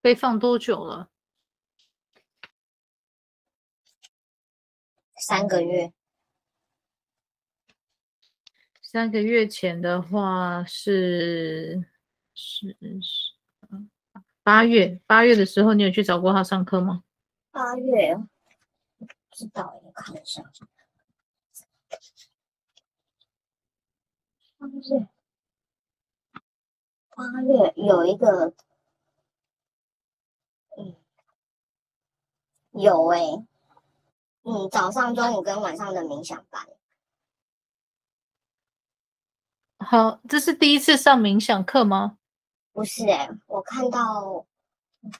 [0.00, 1.10] 被放多久了？
[5.30, 5.92] 三个月。
[8.82, 11.88] 三个月前的话是
[12.34, 13.36] 是是
[14.42, 17.04] 八月，八月的时候你有去找过他上课吗？
[17.52, 18.16] 八月，
[18.98, 20.42] 不知道，我看一下。
[24.58, 25.08] 八月，
[27.10, 28.52] 八月有一个，
[30.76, 30.96] 嗯，
[32.72, 33.46] 有诶、欸，
[34.42, 36.66] 嗯，早上、中午跟晚上的冥想班。
[39.78, 42.18] 好，这是第一次上冥想课吗？
[42.72, 44.46] 不是诶、欸，我看到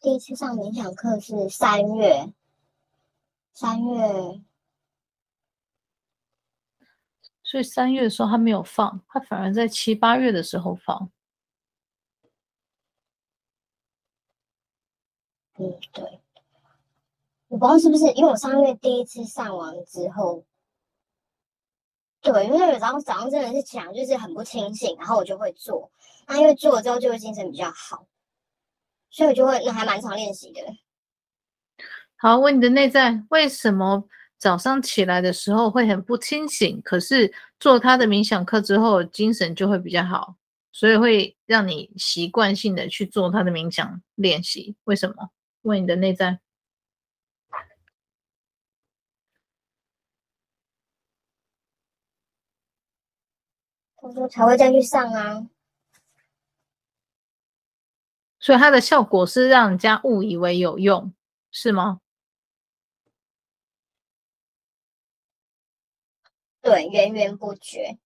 [0.01, 2.33] 第一次上冥想课是三月，
[3.53, 4.41] 三月。
[7.43, 11.11] 所以三月的时候他没有放，他反而在七八月的时候放。
[15.59, 16.20] 嗯，对。
[17.51, 20.45] 我不知道是不是因为我上个月第一次上完之后，
[22.23, 25.91] 对，因为有时候早上真的是想就是很不清醒，然后我就会做，
[26.29, 28.07] 那因为做了之后就会精神比较好，
[29.11, 30.61] 所以我就会那还蛮常练习的。
[32.17, 34.07] 好，问你的内在为什么？
[34.39, 40.37] 早上起来的时候会很不清醒，可是做他的冥想课之后，精神就会比较好，
[40.73, 44.77] 所以会让你习惯性的去做他的冥想练习。
[44.85, 45.31] 为什么？
[45.63, 46.39] 问你的内在。
[54.01, 55.47] 他说才会再去上啊，
[58.39, 61.13] 所以它的效果是让人家误以为有用，
[61.51, 62.01] 是吗？
[66.63, 67.99] 对，源源不绝。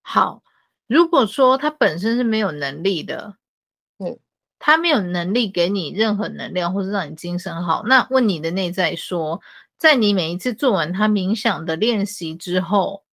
[0.00, 0.42] 好，
[0.86, 3.36] 如果说他本身是没有能力的，
[3.98, 4.18] 嗯，
[4.58, 9.40] 他没有能力给你任何能量，或是让你精神好，那问你的内在说，
[9.78, 13.04] 在你每一次做完他冥想的练习之后，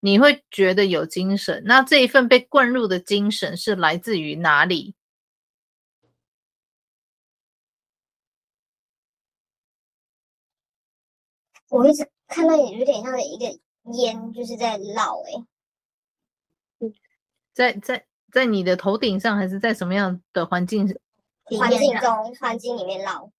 [0.00, 4.94] 你会觉得有精神，那这一份被灌入的精神是来自于哪里？
[11.68, 13.44] 我一直看到你有点像一个
[13.92, 15.32] 烟，就是在绕哎、
[16.80, 16.92] 欸，
[17.52, 20.98] 在在在你的头顶上，还是在什么样的环境？
[21.58, 23.30] 环境中，环境里面绕，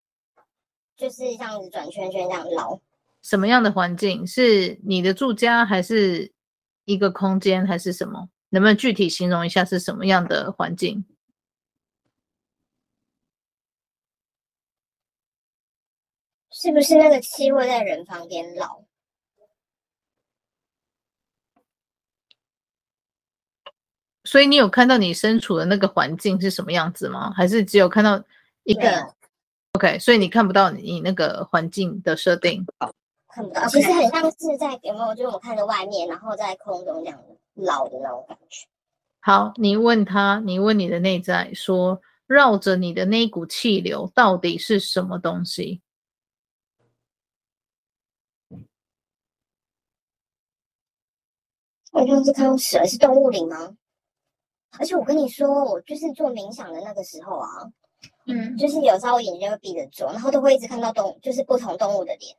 [0.96, 2.80] 就是这样子转圈圈这样绕。
[3.22, 4.26] 什么样的环境？
[4.26, 6.32] 是你的住家，还是
[6.84, 8.28] 一个空间，还是什么？
[8.50, 11.04] 能不能具体形容一下是什么样的环境？
[16.52, 18.84] 是不是那个气会在人旁边老？
[24.24, 27.32] 所以你有看到你身处的那个环境是什么样子吗？
[27.32, 28.22] 还是只有看到
[28.64, 29.14] 一个
[29.72, 32.66] ？OK，所以你看不到你那个环境的设定。
[33.32, 35.14] 看不到，其实很像是在有没有？
[35.14, 37.22] 就是我看着外面，然后在空中这样
[37.54, 38.66] 绕的那种感觉。
[39.20, 45.80] 好，你问他，你问你的内在说，绕着你的那一股气流到底是什么东西？
[51.92, 53.76] 我就是看到蛇是动物灵吗？
[54.78, 57.48] 而且我跟你说，我就是做冥想的那个时候啊，
[58.26, 62.36] 嗯，就是有时候我眼睛就会闭着做，然后都会一直看到动，就是不同动物的脸。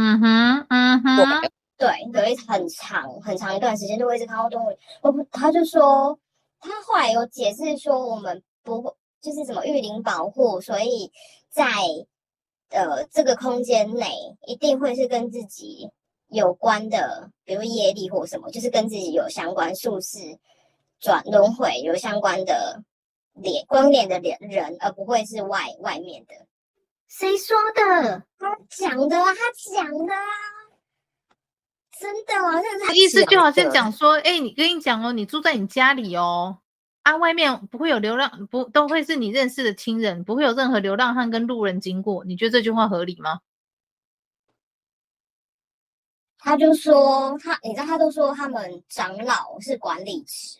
[0.00, 4.78] 嗯哼，嗯哼，对，有一很长很长一段时间都会一直看到动物。
[5.02, 6.16] 我不，他就说，
[6.60, 11.10] 他后来有解释说，我们不会就是什么御灵保护，所以
[11.50, 11.64] 在
[12.70, 14.06] 呃这个空间内
[14.46, 15.90] 一定会是跟自己。
[16.30, 20.18] 有关的，比如业力或什么，就是跟自己有相关、宿世
[21.00, 22.82] 转轮回有相关的
[23.32, 26.34] 脸、光脸的脸人，而不会是外外面的。
[27.08, 28.22] 谁说的？
[28.38, 29.40] 他讲的啊，他
[29.74, 30.28] 讲的啊，
[31.98, 36.58] 真的啊，这个意思就好像讲说，哎、欸，你跟你讲哦，你住在你家里哦，
[37.02, 42.24] 啊，外面不会有流浪，不都会是你认识的亲人，不会有任何流浪汉跟路人经过。
[42.24, 43.40] 你觉得这句话合理吗？
[46.38, 50.58] 他就说他，你知道，他都说他们长老是管理池，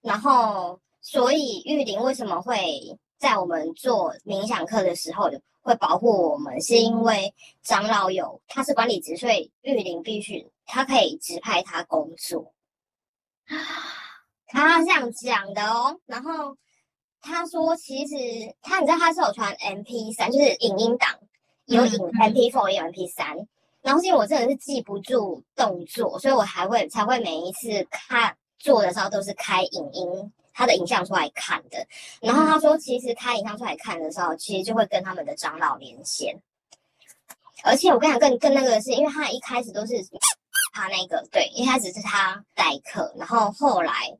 [0.00, 2.56] 然后所以玉林为什么会
[3.18, 5.28] 在我们做冥想课的时候
[5.64, 12.52] 会保护我们，是因为长老有他是管理职，所以玉林必须他可以指派他工作。
[14.46, 16.56] 他这样讲的哦，然后
[17.20, 18.14] 他说其实
[18.62, 21.18] 他你知道他是有传 MP 三就是影音档，
[21.64, 23.48] 有影 MP4 也有 MP 三。
[23.82, 31.86] 然后是因为我真的是记不住动作，所以我还会才会每一次看做的时候都是开影音，他的影像出来看的。
[32.22, 36.34] 然后他说，其实他影像出来看的时候，其实就会跟他们的长老连线。
[37.62, 39.94] 而且我跟你讲，更更那个是因为他一开始都是
[40.72, 44.16] 他那个对，一开始是他代课，然后后来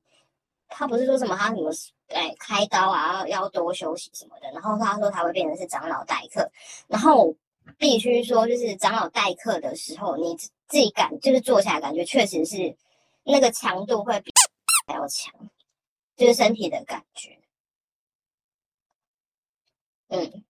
[0.69, 1.71] 他不是说什么他什么
[2.09, 6.51] 哎开刀啊要多休息什么的，然后他说他会变成是长老代课，
[6.89, 7.35] 然后。
[7.79, 12.77] 必须说，就是长老代课的时候，你自己感就是坐起来感觉确实是
[13.23, 14.31] 那个强度会比
[14.87, 15.33] 还要强，
[16.17, 17.39] 就是身体的感觉。
[20.09, 20.45] 嗯，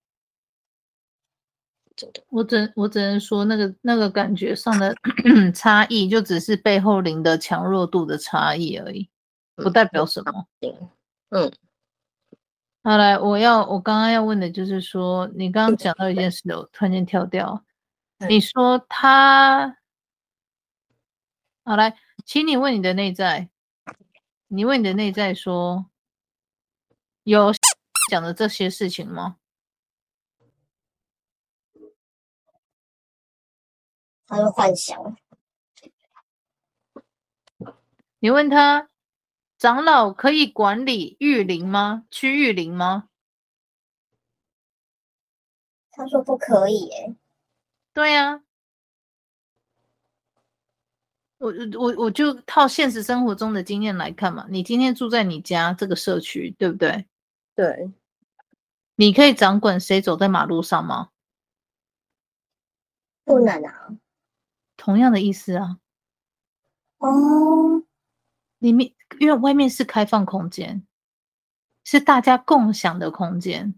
[2.28, 4.94] 我只我只能说，那个那个感觉上的
[5.54, 9.08] 差异，就只是背后灵的强弱度的差异而已，
[9.54, 10.46] 不代表什么。
[11.30, 11.52] 嗯。
[12.82, 17.64] 好来，我要我刚刚要问的就是说，你刚刚讲到一件事，我突然间跳掉。
[18.28, 19.78] 你说他，
[21.64, 21.96] 好来，
[22.26, 23.48] 请你问你的内在，
[24.54, 25.90] 你问你的内在说，
[27.24, 27.52] 有
[28.08, 29.38] 讲的这些事情吗？
[34.26, 35.16] 他会幻想。
[38.20, 38.88] 你问他。
[39.56, 42.04] 长老可以管理玉林吗？
[42.10, 43.08] 区域林吗？
[45.90, 47.16] 他说不可以耶。
[47.94, 48.43] 对呀、啊，
[51.44, 54.46] 我我我就套现实生活中的经验来看嘛。
[54.48, 57.06] 你今天住在你家这个社区，对不对？
[57.54, 57.90] 对。
[58.96, 61.10] 你可以掌管谁走在马路上吗？
[63.24, 63.90] 不能啊。
[64.76, 65.78] 同样的意思啊。
[66.98, 67.82] 哦。
[68.58, 68.94] 里面。
[69.20, 70.84] 因为外面是开放空间，
[71.84, 73.72] 是大家共享的空间，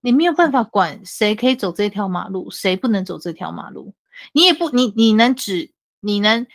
[0.00, 3.94] 你没有办法管谁可以走这条马路，谁不能走这条马路。
[4.32, 5.70] 你也不，你你能指，
[6.04, 6.46] 你能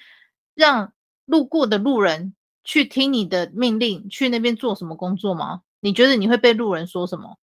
[0.54, 0.94] 让
[1.26, 5.64] 路过的路人去听你的命令，去那边做什么工作吗？
[5.80, 7.38] 你觉得你会被路人说什么？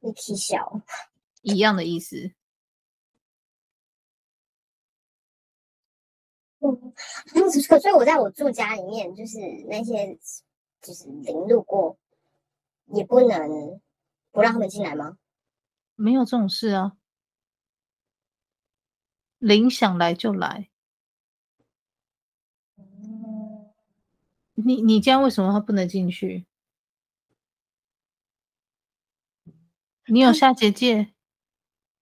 [0.00, 0.80] 你皮小，
[1.42, 2.32] 一样的意思。
[6.60, 6.92] 嗯，
[7.68, 10.18] 可所以我在我住家里面，就是那些
[10.82, 11.96] 就是零路过，
[12.86, 13.80] 也不能
[14.30, 15.16] 不让他们进来吗？
[15.94, 16.96] 没有这种事啊，
[19.38, 20.70] 零想来就来。
[24.54, 26.46] 你你家为什么他不能进去？
[30.06, 31.12] 你有下结界？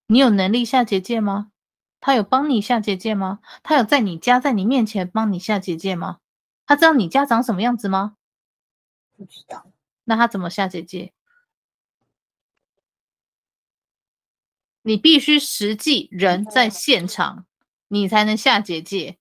[0.07, 1.53] 你有能力下结界吗？
[2.01, 3.39] 他有帮你下结界吗？
[3.63, 6.19] 他有在你家，在你面前帮你下结界吗？
[6.67, 8.17] 他知道你家长什么样子吗？
[9.17, 9.71] 不知道。
[10.05, 11.13] 那他怎么下结界？
[14.83, 17.47] 你必须实际人在现场，
[17.87, 19.17] 你才能下结界。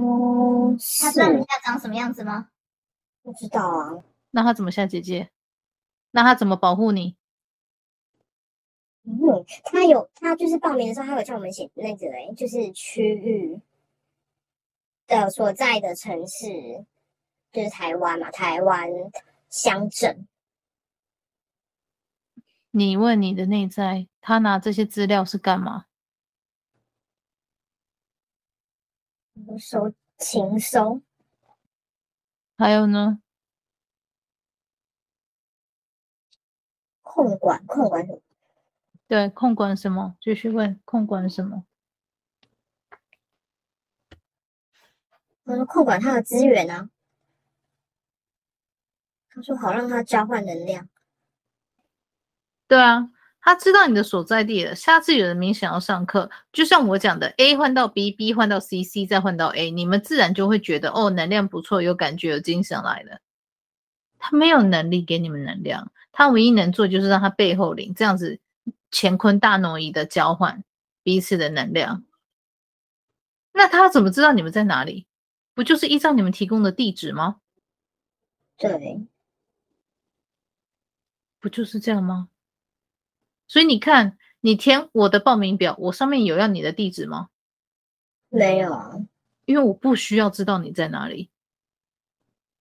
[0.00, 2.50] 哦，他知道你家长什么样子吗？
[3.22, 4.04] 不知道啊。
[4.30, 5.28] 那他怎么下结界？
[6.12, 7.16] 那他怎么保护你？
[9.02, 13.60] 嗯，他有，他就是报名的时候，他有叫我们写那个，哎，就是区域
[15.08, 16.84] 的所在的城市，
[17.50, 18.88] 就是台湾嘛，台湾
[19.50, 20.28] 乡镇。
[22.70, 25.86] 你问你的内在，他拿这些资料是干嘛？
[29.58, 31.02] 收情收。
[32.56, 33.20] 还有呢？
[37.02, 38.20] 控管，控管什么？
[39.06, 40.16] 对，控管什么？
[40.20, 41.64] 继续问，控管什么？
[45.44, 46.90] 他说控管他的资源啊。
[49.30, 50.88] 他说好让他交换能量。
[52.66, 53.10] 对啊，
[53.48, 54.74] 他知道你的所在地了。
[54.74, 63.20] 下次有人明显要上课，就像我讲的，A 换到 B，B 换到 C，C 再换到 A，你们自然就会觉得哦，能量不错，有感觉，有精神来了。
[64.18, 68.38] 他没有能力给你们能量，他唯一能做就是让他背后灵这样子。
[68.90, 70.62] 乾坤大挪移的交换
[71.02, 72.04] 彼此的能量，
[73.54, 75.06] 那他怎么知道你们在哪里？
[75.54, 77.40] 不就是依照你们提供的地址吗？
[78.58, 79.06] 对，
[81.40, 82.28] 不就是这样吗？
[83.48, 87.28] 所以你看，你填我的报名表，我上面有要你的地址吗？
[88.28, 88.92] 没有啊，
[89.46, 91.30] 因为我不需要知道你在哪里。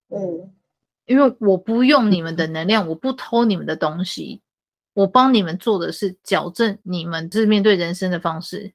[0.08, 0.54] 嗯，
[1.06, 4.42] 因为我不用你们的 能量，我不偷你们的东西，
[4.94, 8.74] 我帮你们做的是矫正你们这面对人生的方式，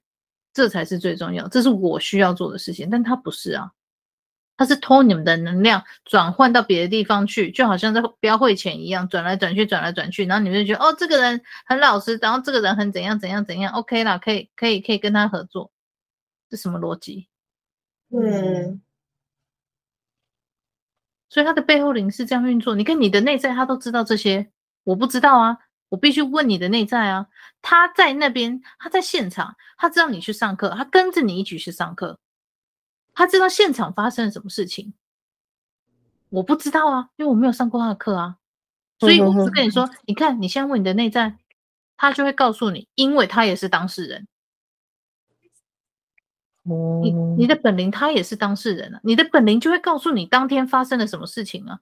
[0.53, 2.91] 这才是最重要，这是我需要做的事情。
[2.91, 3.73] 但他不是啊，
[4.63, 15.73] 他是偷你们的能量转换到别的地方去，就好像在标会前一样，转来转去，转来转去，然后你们就觉得哦，这个人很老实，然后这个人很怎样怎样怎样，OK 啦，可以可以可以跟他合作，
[16.49, 17.27] 这什么逻辑？
[18.11, 18.81] 嗯。
[21.29, 24.49] 所以他的背后灵是这样运作，你跟你的内在他都知道这些，
[24.85, 25.59] 我不知道啊，
[25.89, 27.27] 我必须问你的内在啊。
[27.63, 32.19] 他在那边，他在现场，他知道你去上课，他跟着你一起去上课，
[33.15, 34.95] 他知道现场发生了什么事情，
[36.31, 38.39] 我不知道啊，因为我没有上过他的课啊。
[38.99, 41.37] 所以我是跟你说，你看，你现在问你的内在，
[41.97, 44.29] 他就会告诉你，因为他也是当事人。
[46.63, 51.81] 你你的本灵他也是当事人啊，你的本灵就会告诉你当天发生了什么事情啊。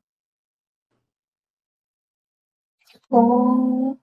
[3.08, 3.98] 哦，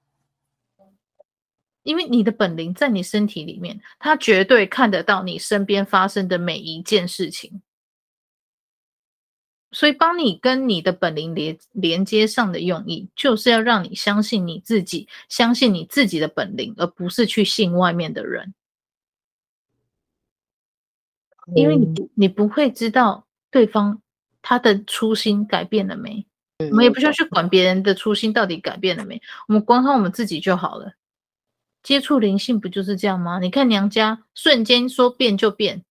[1.88, 7.62] 因为你的本灵在你身体里面，他绝对看得到你身边发生的每一件事情，
[9.72, 18.54] 所以帮你跟你的本灵连连接上的用意，就是要让你相信你自己，相信你自己的本灵，而不是去信外面的人。
[21.56, 24.02] 因为你你不会知道对方
[24.42, 26.28] 他的初心改变了没，
[26.70, 30.92] 我们也不需要去管别人的初心到底改变了没，我们管好我们自己就好了。
[31.88, 33.40] 接触灵性不就是这样吗？
[33.40, 35.86] 你看娘家瞬间说变就变，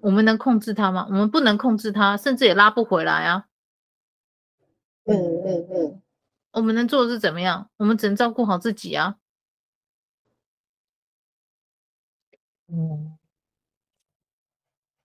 [0.00, 1.06] 我们能控制它吗？
[1.08, 3.48] 我们不能控制它，甚至也拉不回来啊。
[5.04, 6.02] 嗯嗯嗯，
[6.50, 7.70] 我们能做的是怎么样？
[7.78, 9.16] 我们只能照顾好自己啊。
[12.66, 13.16] 嗯。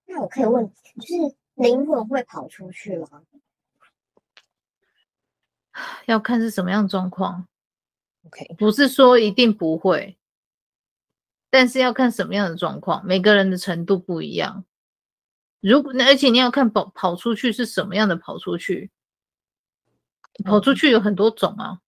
[0.04, 0.70] 那我可以问，
[1.00, 3.22] 就是灵魂会跑出去吗？
[6.04, 7.48] 要看是什么样的状况。
[8.26, 10.18] OK，不是说一定不会，
[11.50, 14.64] 但是要看什么样的状况，每个人的程度不一样。
[15.60, 18.90] 如果，而且你要看跑跑出去是什么样的跑出去，
[20.44, 21.80] 跑出去有很多种啊。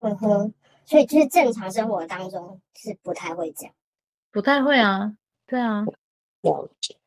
[0.00, 0.54] 嗯哼，
[0.86, 3.72] 所以就是正常生活当中是不太会讲，
[4.30, 5.16] 不太会啊，
[5.46, 5.84] 对啊。
[6.42, 6.99] 了解。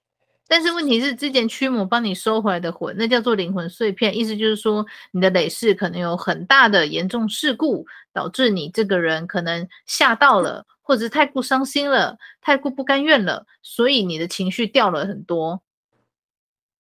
[0.53, 7.83] 但是问题是，之前驱魔帮你收回来的魂，那叫做灵魂碎片，意思就是说，你的累世可能有很大的严重事故，
[8.13, 15.59] 导致你这个人可能吓到了，或者是太过伤心了，太过不甘愿了，所以你的情绪掉了很多。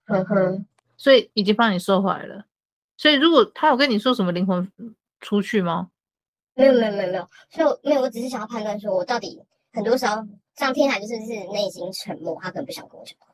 [0.05, 0.63] 呵呵，
[0.95, 2.45] 所以已经帮你收回来了。
[2.95, 4.71] 所以如果他有跟你说什么灵魂
[5.19, 5.89] 出去吗？
[6.53, 10.23] 没有没有没有没有，所以没有，我只是想要判断，说我到底很多时候
[10.57, 13.32] 上天台就是是内心沉默，他可能不想跟我讲话。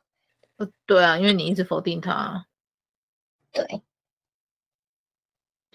[0.86, 2.46] 对啊，因为你一直否定他。
[3.52, 3.82] 对。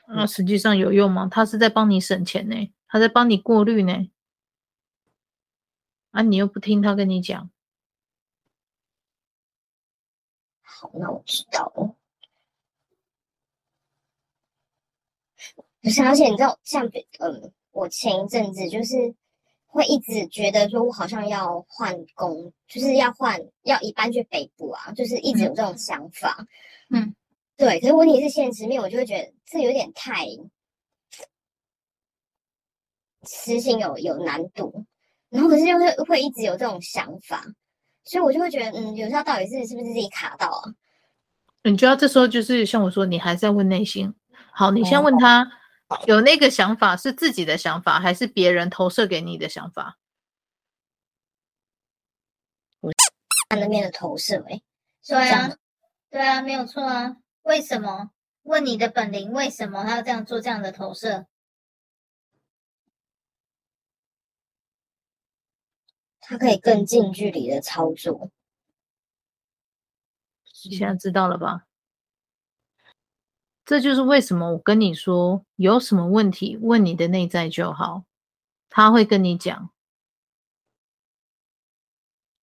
[0.08, 1.28] 那实际上有用吗？
[1.30, 2.56] 他是在帮你省钱呢，
[2.88, 4.10] 他在帮你过滤呢。
[6.12, 7.50] 啊，你又不听他跟你讲。
[10.62, 11.96] 好，那我知道了。
[15.82, 16.86] 不是，而且你知道，像
[17.20, 19.16] 嗯，我前一阵子就是。
[19.76, 26.48] 会一直觉得说，我好像要换工，就是要换，要移搬去北部啊，就是一直有这种想法。
[26.90, 27.14] 嗯，
[27.58, 27.78] 对。
[27.82, 30.26] 可是问题是现实面，我就会觉得这有点太
[33.28, 34.86] 实行有有难度，
[35.30, 37.46] 然后可是又会会一直有这种想法，
[38.06, 40.72] 所以我就会觉得，嗯，有时候到底是是不是自己卡到啊？
[41.64, 44.14] 你觉得这时候就是像我说，你还是要问内心。
[44.54, 45.46] 好，你先问他。
[46.08, 49.98] 有那个想法是自己的想法，还是别人投射给你的想法？
[53.50, 54.62] 他那边的投射，哎，
[55.06, 55.56] 对啊，
[56.10, 57.18] 对啊，没有错啊。
[57.44, 58.12] 为什么？
[58.42, 61.28] 问你的本领，为什么他要这样做这样的投射？
[66.20, 68.32] 他可以更近距离的操作。
[70.64, 71.68] 你现在知道了吧？
[73.66, 78.03] 这就是为什么我跟你说，有什么问题问你的内在就好，
[78.70, 79.72] 他会跟你讲，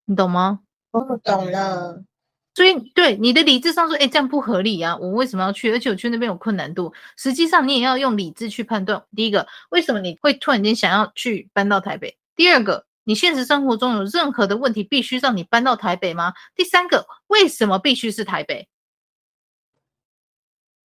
[0.04, 0.60] 你懂吗？
[0.90, 2.02] 我，懂了。
[2.54, 5.70] 所以对你的理智上说，哎，这样不合理啊，我为什么要去？
[5.70, 6.92] 而且我去那边有困难度。
[7.16, 9.02] 实际上你也要用理智去判断。
[9.16, 12.18] 第一个，为什么你会突然间想要去搬到台北？
[12.34, 16.34] 第二个，你现实生活中有任何的问题必须让你搬到台北吗？
[16.54, 18.68] 第三个，为什么必须是台北？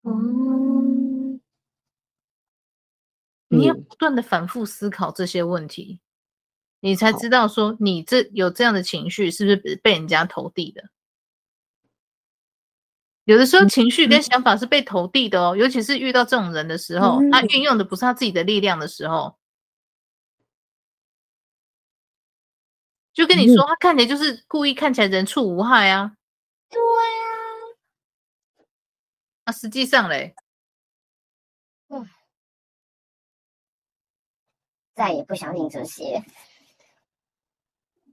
[0.07, 1.41] 嗯，
[3.49, 6.01] 你要不断的反复思考这些问题，
[6.81, 10.85] 你才知道说你这有这样的情绪是不是被人家投递的？
[13.25, 14.23] 有的时候情绪跟。
[14.23, 19.37] 想法是被投递的哦，尤其是遇到这种人的时候，他运用的不是他自己的力量的时候，
[23.13, 26.13] 就跟你说，他看起来就是故意看起来人畜无害啊。
[26.71, 27.26] 对啊，
[29.47, 30.35] 那实际上嘞，
[31.89, 32.05] 嗯，
[34.93, 36.25] 再也不相信这些，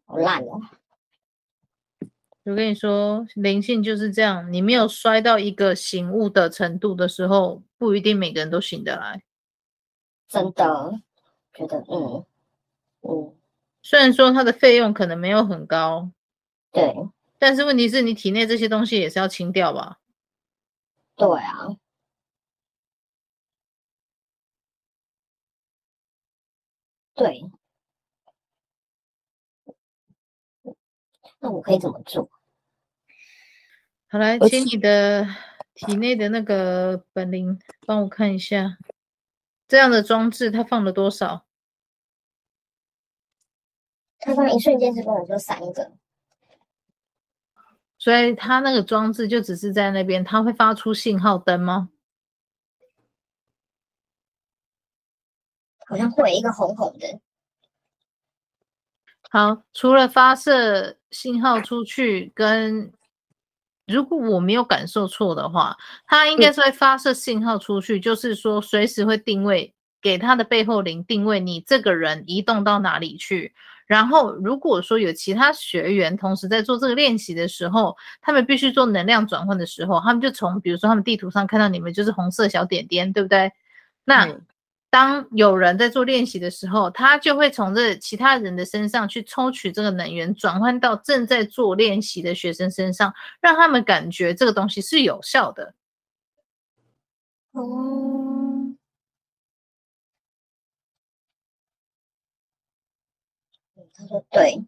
[0.06, 0.62] 好烂哦。
[2.44, 4.54] 我跟你说，灵性就是这样。
[4.54, 9.24] 你没有摔到一个醒悟的程度的时候，不一定每个人都醒得来。
[10.28, 11.02] 真的，
[11.54, 12.24] 觉得嗯
[13.02, 13.36] 嗯，
[13.82, 16.12] 虽然说它的费用可能没有很高，
[16.72, 16.94] 对，
[17.40, 20.00] 但是问题是你体内这些东西也是要清掉吧？
[21.24, 21.78] 对啊，
[27.16, 27.50] 对。
[31.40, 32.30] 那我可以怎么做？
[34.10, 35.26] 好，来，请你的
[35.74, 37.58] 体内的那个本灵
[37.88, 38.78] 帮我看一下，
[39.70, 41.46] 这样的装置它放了多少？
[44.20, 45.94] 它放一瞬间是跟我说三个，
[48.04, 51.88] 所以它那个装置就只是在那边，它会发出信号灯吗？
[55.88, 57.22] 好像会一个红红的。
[59.30, 62.92] 好，除了发射信号出去，跟
[63.88, 73.54] 如果我没有感受错的话，它应该是会发射信号出去，就是说随时会定位给它的背后灵定位你这个人移动到哪里去。
[73.94, 83.52] 然后如果说有其他学员同时在做这个练习的时候，他们必须做能量转换的时候，他们就从比如说他们地图上看到你们就是红色小点点，对不对？
[84.04, 84.26] 那。
[84.26, 84.42] 嗯
[84.94, 95.74] 当有人在做练习的时候，他就会从这其他人的身上去抽取这个能源，转换到正在做练习的学生身上，让他们感觉这个东西是有效的。
[97.54, 98.73] 哦，
[103.94, 104.66] 他说对。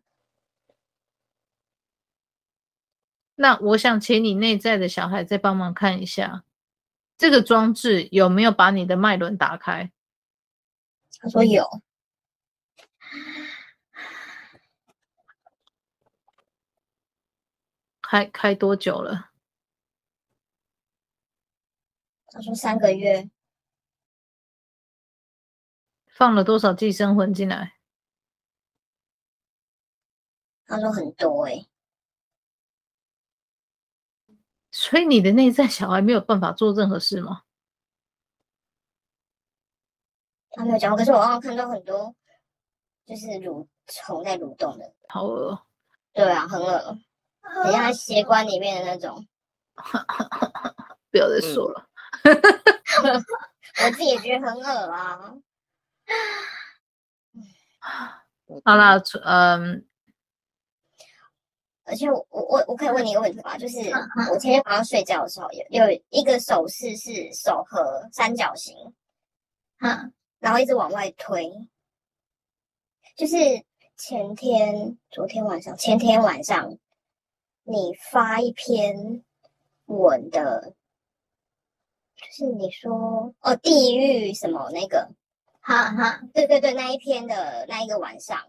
[3.36, 6.46] 那我想请你内在的小孩再帮忙看一下，
[7.18, 9.92] 这个装置有没有把你的脉轮打开？
[11.20, 11.82] 他说有，
[18.02, 19.32] 开开多久了？
[22.28, 23.30] 他说三个月。
[26.08, 27.75] 放了多少寄生魂进来？
[30.66, 31.66] 他说很多哎。
[34.72, 37.44] 所以你的内在小孩没有办法做任何事吗？
[40.52, 42.16] 他没有讲过，可是我刚刚看到很多，
[43.06, 45.66] 就是蠕虫在蠕动的，好恶。
[46.14, 46.98] 对啊，很恶，
[47.42, 49.28] 很像血 管里面的那种。
[51.12, 51.90] 不要再说了，
[52.24, 52.36] 嗯、
[53.84, 55.34] 我自己也觉得很饿啊。
[58.64, 59.86] 好了，嗯，
[61.86, 63.58] 而且我我我可以问你一个问题吧？
[63.58, 63.78] 就是
[64.32, 68.76] 我前天晚上睡觉的时候，有有一个手势是手和三角形，
[69.80, 70.12] 嗯。
[70.38, 71.52] 然后一直往外推，
[73.16, 73.36] 就是
[73.98, 76.78] 前天、昨天晚上、前天晚上，
[77.64, 79.24] 你发一篇
[79.86, 80.76] 文的，
[82.16, 85.10] 就是你说哦，地狱什么那个，
[85.62, 88.40] 哈哈，对对对，那一篇的那一个晚上，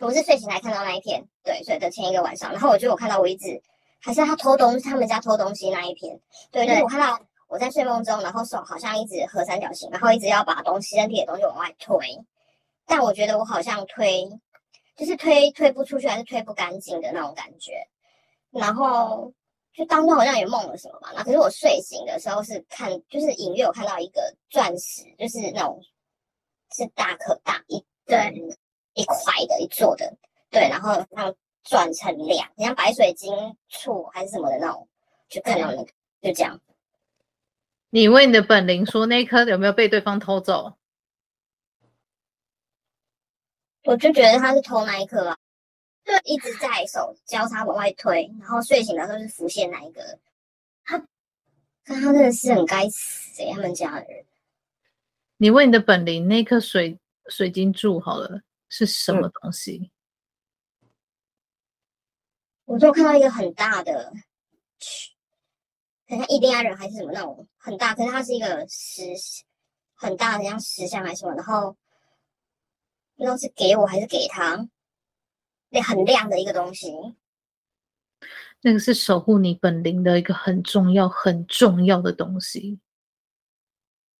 [0.00, 3.62] 我是睡醒才看到那一篇，对，睡的前一个晚上，然后我觉得我看到我一直
[4.00, 6.20] 还是他偷东西，他们家偷东西那一篇，
[6.50, 7.20] 对对，我看到。
[7.48, 11.96] 我在睡梦中，然后手好像一直合三角形，然后一直要把东西、身体的东西往外推，
[12.84, 14.28] 但我觉得我好像推，
[14.96, 17.86] 就是推推不出去，还是推不干净的那种感觉。
[18.50, 19.32] 然后
[19.72, 21.12] 就当中好像也梦了什么吧。
[21.14, 25.80] 那可是我睡醒的时候是看，就是隐约有看到一个钻石，就是那种
[26.74, 28.18] 是大可大一对
[28.96, 29.16] 一块
[29.46, 30.16] 的一座的，
[30.50, 31.32] 对，然后让
[31.62, 34.88] 转成两，像白水晶簇还是什么的那种，
[35.28, 35.92] 就看到那个，
[36.22, 36.60] 就这样。
[37.90, 40.76] 你问你的本灵说，那一颗有没有被对方偷走？
[43.84, 45.36] 我就觉得他是偷那一颗啊，
[46.04, 50.18] 就一直在手交叉往外推，然后睡醒的时候是浮现那一个。
[50.84, 50.98] 他，
[51.84, 54.24] 他真的是很该死哎，他们家的人。
[55.36, 59.90] 你问你的本灵，那颗水水晶柱好了是什么东西？
[60.82, 60.90] 嗯、
[62.64, 64.12] 我就看到一个很大的。
[66.08, 69.02] 很像印第安人还是什么那种很大，可是它是一个石，
[69.94, 71.76] 很大的像石像还是什么，然后
[73.16, 74.68] 不知道是给我还是给他，
[75.68, 76.92] 那很亮的一个东西。
[78.60, 82.78] 那个是守护你本灵的一个很重要、很重要的东西，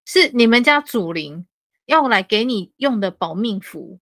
[0.04, 1.46] 是你们家祖灵
[1.84, 4.00] 要来给你用的保命符。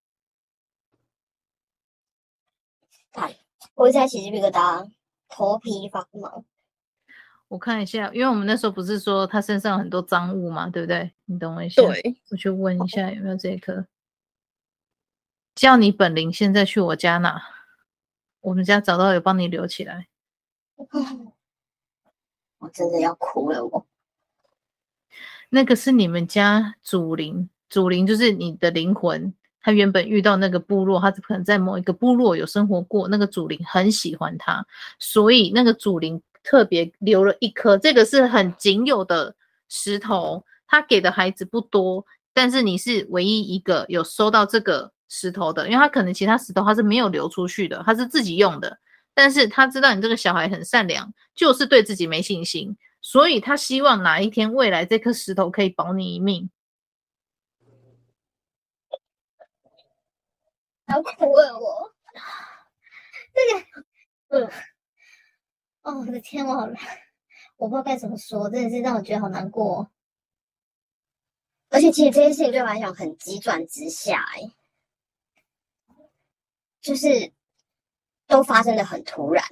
[3.15, 3.37] 哎，
[3.75, 4.91] 我在起鸡皮疙瘩，
[5.29, 6.45] 头皮发毛。
[7.49, 11.13] 我看一下，因为我们那时候不是说他身上很多脏物嘛，对不对？
[11.27, 13.87] 你等我一下，对，我去问一下有没有这一颗。
[15.55, 17.41] 叫你本灵现在去我家拿，
[18.41, 20.09] 我们家找到有帮你留起来。
[22.59, 23.87] 我真的要哭了，我。
[25.51, 29.33] 那个是你们家祖灵，祖灵就是你的灵魂。
[29.65, 34.65] 他原本遇到那个部落，他可能在某一个部落有生活过，那个祖灵很喜欢他，
[35.01, 36.23] 所以那个祖灵。
[36.47, 39.35] 特别留了一颗，这个是很仅有的
[39.71, 42.05] 石头，他给的孩子不多，
[42.35, 48.77] 但是你是唯一一个有收到这个石头的，因为他可能其他石头他是没有流出去的，他是自己用的，
[49.15, 56.51] 但是他知道你这个小孩很善良，就是对自己没信心，所以他希望哪一天未来这颗石头可以保你一命。
[60.95, 61.93] 好苦啊我，
[63.33, 63.87] 这个，
[64.29, 64.51] 嗯。
[65.83, 66.81] 哦，我的天，我好难，
[67.57, 69.91] 我不知道该怎么说，真的是让我觉得好难过。
[71.69, 74.53] 而且其实这件事情对我来讲很急转直下，哎，
[76.81, 77.33] 就是
[78.29, 79.45] 都发生的很突然，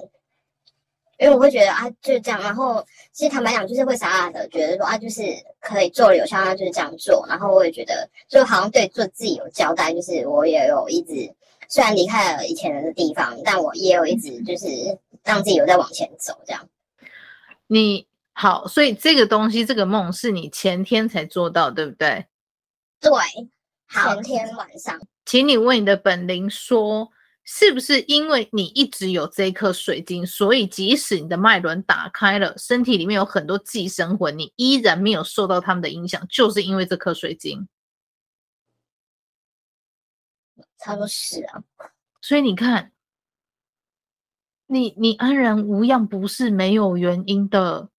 [1.19, 2.41] 因为我会觉得啊，就是这样。
[2.41, 5.23] 然后其实坦白讲，就是会傻傻的觉得说啊，就是
[5.61, 7.25] 可以做了，有效，就是这样做。
[7.29, 11.35] 然后我也觉得，就好像对做自己有交代，就是我也有一直
[11.69, 14.67] 虽然离开了以前的地方，但我也有一直就是。
[15.25, 16.69] 让自己有在往前走，这样。
[17.69, 22.27] 你好，所以这个东西，这个梦是你前天才做到，对不对？
[23.01, 23.13] 对，
[23.89, 25.01] 前天晚上。
[25.25, 27.09] 请你为你的本灵说，
[27.45, 37.69] 是不是因为你一直有这颗水晶，所以即使你的脉轮打开了，身体里面有很多寄生魂，你依然没有受到他们的影响，就是因为这颗水晶？
[40.79, 41.63] 差不多是啊，
[42.21, 42.93] 所以你看。
[44.67, 47.91] 你你安然无恙不是没有原因的，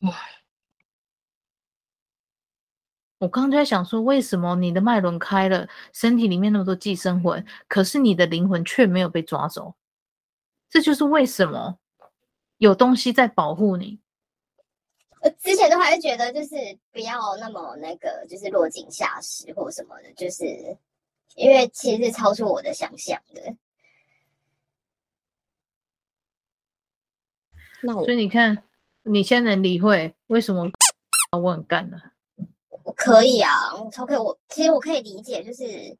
[0.00, 0.16] 哇！
[3.20, 9.74] 我刚刚就在想说，为什么你的脉轮开了，身体里面那么多寄生魂，可是你的灵魂却没有被抓走？
[10.70, 11.78] 这就是为什么
[12.56, 14.00] 有东西在保护你。
[15.20, 16.54] 我之前都还是觉得，就是
[16.90, 20.44] 不要那么那个，就是落井下石或什么的，就是
[21.34, 23.54] 因为其实是超出我的想象的。
[27.82, 28.62] 那我所以你看，
[29.02, 30.70] 你现在能理会为什么
[31.38, 32.09] 我很干呢？
[32.90, 34.16] 我可以啊，我超可以。
[34.16, 35.96] 我其实我可以理解，就是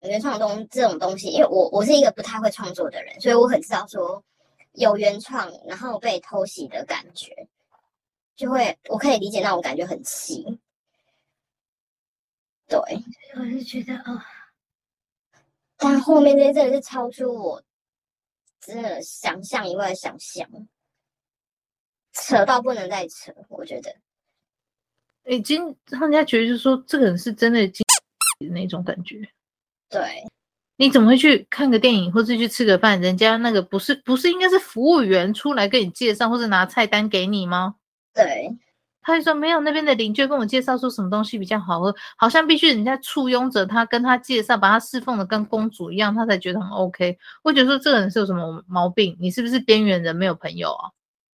[0.00, 4.22] 原创东这种东西，因为我我是一个不太会创作的人，所以我很知道说
[4.72, 7.48] 有原创然后被偷袭的感觉，
[8.36, 10.60] 就会我可以理解那种感觉很气。
[12.68, 12.78] 对，
[13.36, 14.22] 我是觉得啊，
[15.78, 17.62] 但后面这些真的是超出我
[18.60, 20.46] 真的想象以外的想象。
[22.12, 23.96] 扯到不能再扯，我觉得
[25.26, 27.60] 已经让人家觉得就是说这个人是真的
[28.50, 29.20] 那种感觉。
[29.88, 30.24] 对，
[30.76, 33.00] 你怎么会去看个电影或者去吃个饭？
[33.00, 37.74] 人家那个不是不是应该是服务员出来跟你介绍或者拿菜单给你吗？
[38.14, 38.56] 对，
[39.02, 47.18] 他就说没有，那边的邻居跟我介绍说什么东西比较好喝，好像必须人家簇拥着他跟他介绍，把他侍奉的跟公主一样，他才觉得很 OK。
[47.42, 49.16] 我觉得说这个人是有什么毛病？
[49.20, 50.90] 你是不是边缘人没有朋友啊？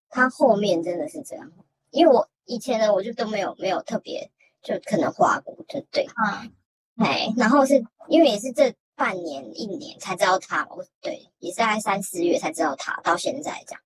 [0.10, 1.52] 他后面真的是这样，
[1.92, 4.30] 因为我以前呢，我就都没有没有特别，
[4.62, 6.52] 就可能画过，就对，嗯，
[6.98, 13.82] 哎，然后是因为也是这半年一年才知道他，我对，也是在三四月才知道他，到现在这样，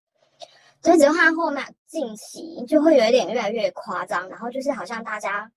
[0.83, 5.51] 所以只有他后面近期就会有一点越来越夸张，然后就是好像大家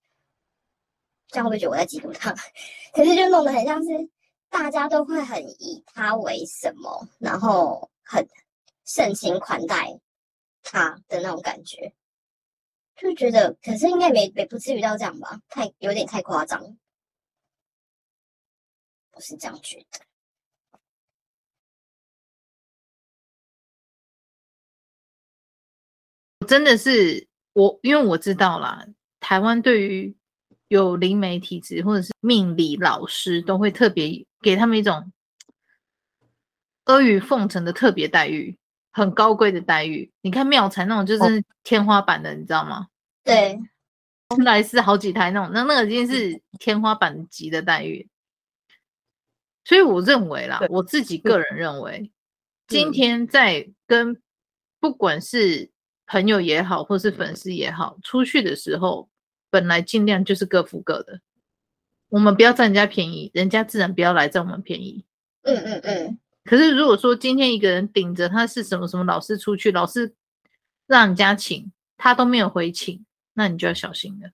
[1.27, 2.33] 这样会不会觉得我在嫉妒他？
[2.93, 4.09] 可是就弄得很像是
[4.49, 8.27] 大家都会很以他为什么，然后很
[8.85, 9.99] 盛情款待。
[10.65, 11.93] 他的那种感觉，
[12.95, 15.41] 就觉得，可是应该没没不至于到这样吧？
[15.49, 16.77] 太有点太夸张，
[19.11, 19.99] 我是这样觉得。
[26.47, 28.85] 真的是我，因为我知道啦，
[29.19, 30.15] 台湾对于
[30.67, 35.11] 有灵媒体质或者是命理老师，都会特别给他们一种
[36.83, 38.57] 阿谀奉承的特别待遇。
[38.93, 42.87] 很高贵的待遇，你看妙才那种就是天花板的，哦、你知道吗？
[43.23, 43.59] 对，
[44.45, 48.07] 来是好几台那种，那那个已经是天花板级的待遇。
[49.65, 52.11] 所以我认为啦，我自己个人认为，
[52.67, 54.21] 今天在跟
[54.79, 55.71] 不管是
[56.05, 59.09] 朋友也好，或是粉丝也好，出去的时候，
[59.49, 61.19] 本来尽量就是各付各的，
[62.09, 65.03] 我们不要占人家便宜，人家自然不要来占我们便宜。
[65.43, 66.19] 嗯嗯嗯。
[66.43, 70.13] 可是如果说今天一个人顶着他是什么什么老师出去，老师
[70.87, 74.29] 让人家请，他都没有回请，那你就要小心了。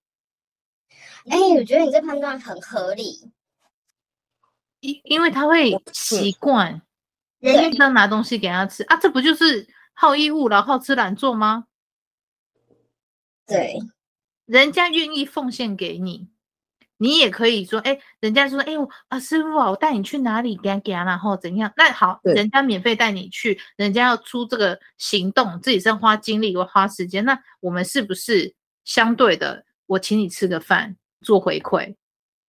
[1.25, 3.31] 哎、欸，我觉得你这判断很合理，
[4.79, 6.81] 因因为他会习惯，
[7.39, 11.65] 人家拿东西给他吃啊，这不就是好逸恶劳、好吃懒做吗？
[13.45, 13.77] 对，
[14.45, 16.27] 人家愿意奉献给你，
[16.99, 21.73] 你也可以说，哎、欸，人家说，哎、欸，我啊，师傅啊，我带你去哪里，给他给啊，然后怎样？
[21.75, 28.53] 那好，人家免费带你去，人家要出这个行动，自己是要花精力，我花时间，那我们是不是
[28.85, 29.65] 相对的？
[29.87, 30.95] 我请你吃个饭。
[31.21, 31.93] 做回馈，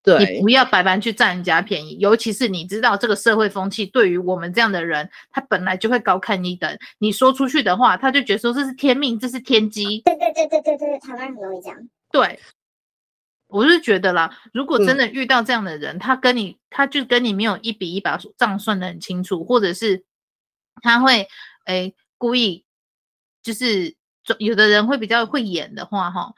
[0.01, 6.73] 对，你不要白白去占人家便宜，尤其是你知道这个社会风气，对于我们这样的人，他本来就会高看一等。
[6.99, 10.01] 你说出去的话，他就觉得说这是天命，这是天机。
[10.05, 11.77] 对对对对对对，台湾很容易这样。
[12.13, 12.39] 对，
[13.51, 20.03] 我是觉得啦，如果真的遇到这样的人，嗯、他跟你，他就跟你没有一比一把账算得很清楚，或者是
[20.81, 21.27] 他会
[21.65, 22.65] 诶故意
[23.43, 23.95] 就是。
[24.37, 26.31] 有的人会比较会演的话，哈，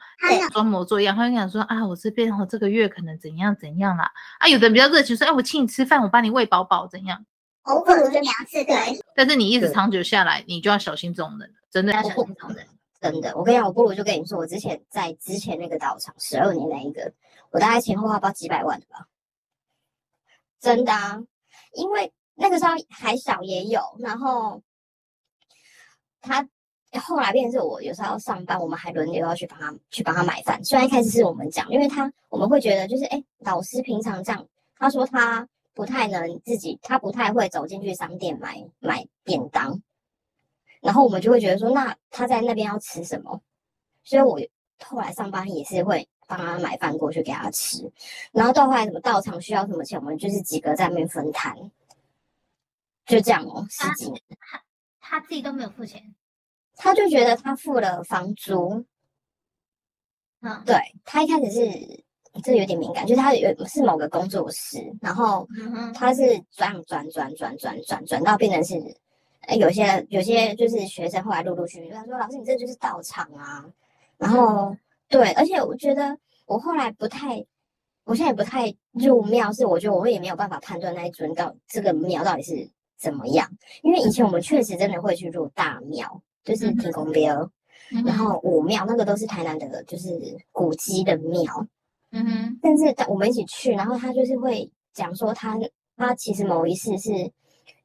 [0.50, 7.24] 装模作样，他会想说啊，我这边我这个月可能怎样怎样啦，啊，有的人比较热情说，哎，我请你吃饭，我帮你喂饱饱，怎样？
[7.64, 8.74] 我可能就两次对。
[9.14, 12.66] 但是你一直长久下来，你就要小心这种人，真的要小心这种人，
[13.12, 13.36] 真的。
[13.36, 17.12] 我跟你讲，我不如就跟你说，我之前在之前那个道场十二年那一个，
[17.50, 19.06] 我大概前后花不几百万的吧，
[20.58, 21.22] 真的啊，
[21.74, 24.62] 因为那个时候还小也有，然后
[26.20, 26.48] 他。
[27.00, 30.62] 后来变成是我有时候要上班，我们还轮流要去帮他去帮他买饭。
[30.62, 34.46] 虽然一开始是我们讲，因为他我们会觉得就是，哎，老师平常这样，
[34.78, 39.82] 他说他不太能自己，他不太会走进去商店买买便当，
[40.84, 43.40] 然后我们就会觉得说，那他在那边要吃什么？
[44.02, 44.38] 所以我
[44.84, 47.90] 后来上班也是会帮他买饭过去给他吃。
[48.32, 51.56] 然后到后来什么到场需要什么钱，我们就是几个在那边分摊，
[53.06, 54.62] 就这样哦，十几年，他
[55.00, 56.14] 他自己都没有付钱。
[56.76, 58.84] 他就觉得他付了房租，
[60.42, 62.04] 嗯，对，他一开始是
[62.42, 65.48] 这有点敏感，就是他有是某个工作室，然后
[65.94, 68.94] 他是转转转转转转转到变成是，哎，
[69.58, 73.64] 有些有些就是学生后来陆陆续续他说，老师你这就是道场啊，
[74.18, 74.76] 然后
[75.08, 76.16] 对，而且我觉得
[76.46, 77.44] 我后来不太，
[78.04, 83.50] 我现在也不太入庙，是我觉得我也没有办法判断那一尊到这个庙到底是怎么样，
[83.82, 86.22] 因为以前我们确实真的会去入大庙。
[86.44, 87.50] 就是天公庙，
[87.90, 90.10] 嗯、然后武庙那个都是台南的，就是
[90.52, 91.42] 古迹的庙。
[92.10, 92.58] 嗯哼。
[92.60, 95.58] 但是我们一起去，然后他就是会讲说他
[95.96, 97.10] 他其实某一世是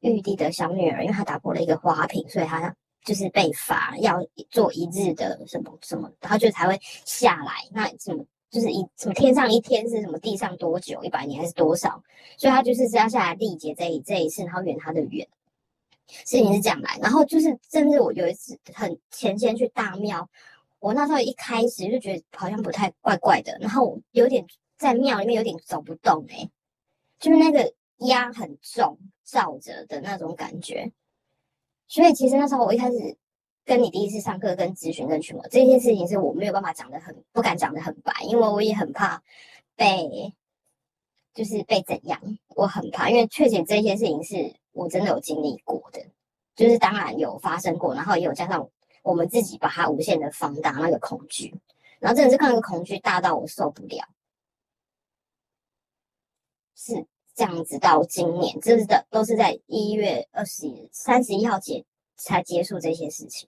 [0.01, 7.53] 玉帝的小女儿，因为她打破了一个花瓶，所以她就是被罚要做一日的什么什么，她就才会下来。
[7.71, 12.01] 那什么就是一什么天上一天是什么地上多久一百年还是多少？
[12.37, 15.27] 所以她就是要下来历劫这一这一次，然后圆她的圆。
[16.07, 20.27] 事情是这样来，然后就是，甚至我有一次很前天去大庙，
[20.79, 24.43] 我那时候一开始就觉得好像不太怪怪的，然后有点
[24.75, 26.49] 在庙里面有点走不动哎、欸，
[27.19, 27.71] 就是那个
[28.07, 28.97] 压很重
[29.29, 30.91] 罩着的那种感觉。
[31.87, 33.17] 所以其实那时候我一开始
[33.65, 39.21] 跟你第一次上课跟咨询跟群，这件事情是我没有办法讲得很不敢讲得很白，因为我也很怕
[39.75, 40.33] 被
[41.33, 42.19] 就是被怎样，
[42.55, 44.55] 我很怕，因为确实这些事情是。
[44.71, 45.99] 我真的有经历过的，
[46.55, 48.69] 就是当然有发生过，然后也有加上
[49.01, 51.53] 我们自己把它无限的放大那个恐惧，
[51.99, 54.07] 然后真的是看那个恐惧大到我受不了，
[56.75, 57.05] 是
[57.39, 61.85] 这样子到今年，这是的都是在一月二十三十一号结
[62.17, 63.47] 才结束这些事情。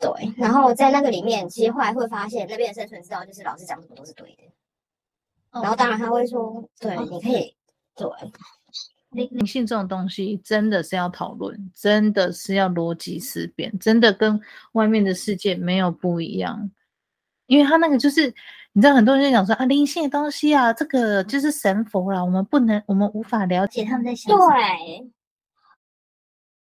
[0.00, 4.42] 对，然后在那个里面，其实后来会发现那边的生存之道就是老师讲什么都是对的，
[5.52, 7.54] 然后当然他会说，对，你可以
[7.94, 8.08] 对。
[9.10, 14.40] 灵性这种东西真的是要讨论，真的是要逻辑思辨，真的跟
[14.72, 16.68] 外面的世界没有不一样。
[17.46, 18.32] 因为他那个就是，
[18.72, 24.48] 你知道很多人就讲说啊，灵性的东西啊，这个就是神佛啦，我们不能，我们无法了解他们在想什么。
[24.48, 25.10] 对。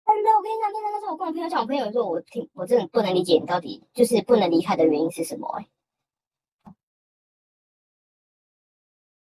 [0.05, 5.67] 真的，我跟你讲，那个时候我跟我朋友讲，我朋友说，我挺我真的不能理解你到底就是不能离开的原因是什么、欸？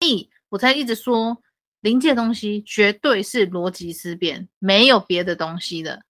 [0.00, 1.42] 哎，我才一直说。
[1.82, 6.04] 灵界的东西绝对是逻辑思辨，没有别的东西的。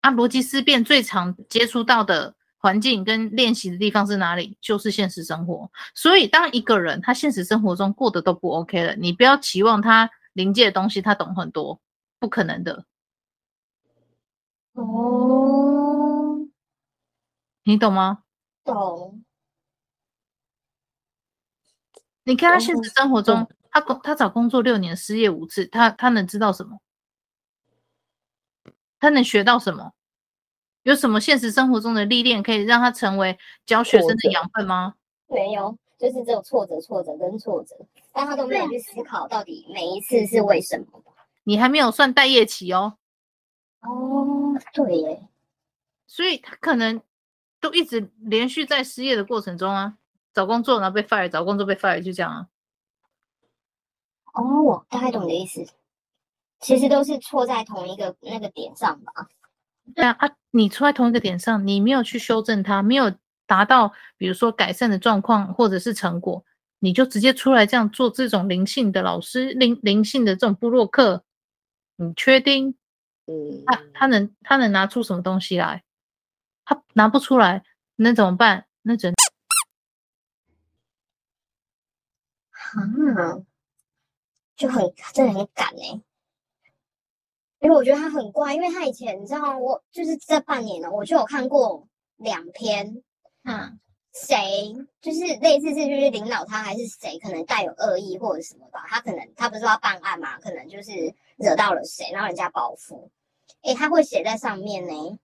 [0.00, 4.56] 啊，逻辑思辨最常接触到的环境跟练习的地方是哪里？
[4.58, 5.70] 就是现实生活。
[5.94, 11.78] 所以，当一个人他现实生活中过得都不 OK 了，你不要期望他灵界的东西他懂很多，
[12.18, 12.86] 不可能的。
[14.72, 16.48] 哦，
[17.64, 18.22] 你懂吗？
[18.64, 19.22] 懂。
[22.22, 26.78] 你看他现实生活中，他工他找工作六年失业五次，他他能知道什么？
[28.98, 29.92] 他能学到什么？
[30.84, 34.94] 有什么现实生活中的历练可以让他成为教学生的养分吗？
[35.26, 37.74] 没有，就是只有挫折、挫折跟挫折，
[38.12, 40.86] 但他都没有去思考到底每一次是为什么。
[41.42, 42.96] 你还没有算待业期哦。
[43.80, 45.28] 哦，对耶，
[46.06, 47.02] 所以他可能
[47.60, 49.98] 都一直连续在失业的过程中啊。
[50.32, 52.48] 找工作，然后被 fire，找工作被 fire，就这样啊。
[54.32, 55.64] 哦，我大概懂你的意思。
[56.58, 59.28] 其实都是错在同一个那个点上吧。
[59.94, 63.12] 对啊，啊，你出在同一个点上，你没有去修正它，没有
[63.46, 66.44] 达到，比如说改善的状况或者是成果，
[66.78, 71.24] 你就直接出来这样做这种灵性的老师，灵灵性的这种部落客，
[71.96, 72.74] 你确定？
[73.26, 75.82] 嗯，他他能他能拿出什么东西来？
[76.64, 77.62] 他拿不出来，
[77.96, 78.66] 那怎么办？
[78.82, 79.14] 那只能。
[82.76, 83.46] 嗯，
[84.56, 84.82] 就很
[85.14, 86.02] 真的很赶哎、欸，
[87.64, 93.02] 因为我觉得他很怪，因为他以前你知道，我就是这半年呢，我就有看过两篇，
[93.44, 93.80] 嗯，
[94.12, 103.10] 谁就是类似是就是领导他还是谁，可能带有恶意或者什么吧，他可能他不是说要办案嘛，可能就是惹到了谁，然后人家报复，
[103.62, 105.18] 哎、欸，他会写在上面呢、欸，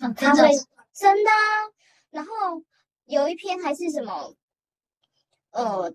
[0.00, 0.50] 嗯，他会
[0.92, 1.72] 真的、啊，
[2.10, 2.30] 然后
[3.06, 4.34] 有一篇还是什么，
[5.52, 5.94] 呃。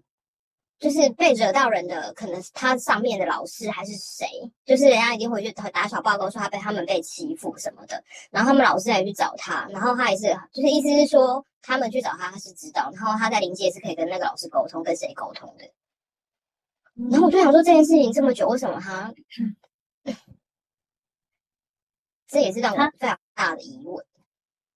[0.83, 4.27] 就是被惹到人的，可能是他上面的老师还是谁？
[4.65, 15.71] 就是人家一定会去打小报告说他被他们被欺负什么的，然后他们老师还去找他，然后他也是，就是意思是说他们去找他，他是知道，然后他在临界是可以跟那个老师沟通，跟谁沟通的。
[17.09, 19.13] 然后我就想说这件事情这么久，为什么他？
[22.27, 24.05] 这也是让我非常大的疑问。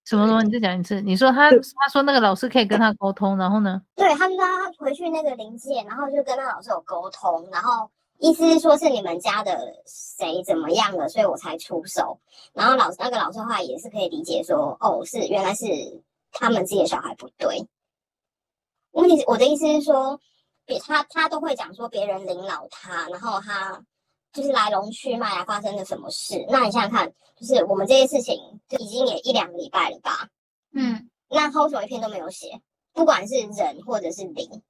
[0.08, 0.42] 什么什么？
[0.42, 1.02] 你再讲一次。
[1.02, 3.82] 你说他，他说那个老师可以跟他沟通，然后呢？
[3.94, 12.18] 对，他就他回去那个临界，然后就跟那个老师有沟通，然后意思是说是你们家的谁怎么样了，所以我才出手。
[12.54, 15.66] 然后老师那个老师的话也是可以理解说，哦，是原来是
[16.32, 17.68] 他们自己的小孩不对。
[18.92, 20.18] 问题是我的意思是说，
[20.66, 23.84] 别他他都会讲说别人领导他，然后他。
[24.38, 26.46] 就是来龙去脉啊，发生了什么事？
[26.48, 28.38] 那你想想看，就是我们这些事情
[28.70, 30.30] 就已经也一两个礼拜了吧？
[30.74, 32.62] 嗯，那后手一篇都没有写，
[32.94, 34.62] 不管是人或者是灵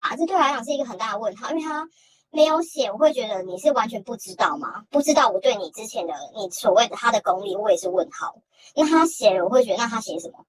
[0.00, 1.88] 啊，这对我来讲是一个很大的问号，因为他
[2.28, 4.84] 没有写，我会觉得你是完全不知道吗？
[4.90, 8.36] 不知道我对你之前的你所谓的他的功力，我也是问号。
[8.74, 10.44] 那他写了，我会觉得那他写什么？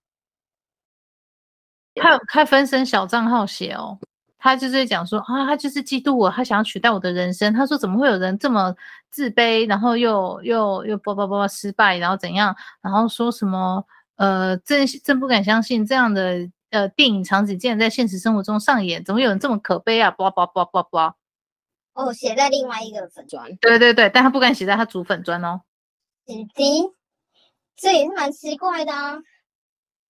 [1.95, 3.97] 他有开分身小账号写哦。
[4.37, 7.53] 他就是讲说啊，他就是嫉妒我，他想要取代我的人生。
[7.53, 8.75] 他说怎么会有人这么
[9.09, 12.55] 自卑，然后又又又叭叭叭失败，然后怎样？
[12.81, 13.83] 然后说什么
[14.15, 20.11] 呃，真真不敢相信这样的呃电影场景竟然在现实生活中上演，怎么有人这么可悲啊？
[20.11, 21.15] 叭叭叭叭叭。
[21.93, 23.55] 哦，写在另外一个粉砖。
[23.59, 25.61] 对对对，但他不敢写在他主粉砖哦。
[26.25, 26.83] 弟弟，
[27.75, 29.17] 这也是蛮奇怪的啊。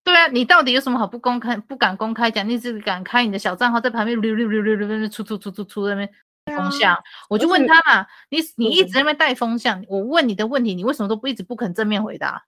[0.08, 2.48] 对啊，你到底有什么好不公开、不敢公开讲？
[2.48, 6.10] 你只敢开你的小账号，在旁边溜溜溜溜溜溜出出出出出那边
[6.46, 6.98] 风向。
[7.28, 12.46] 我就问他嘛，你你一直在那边带风向，我问你的问题，你为什么都不一直不肯正面回答？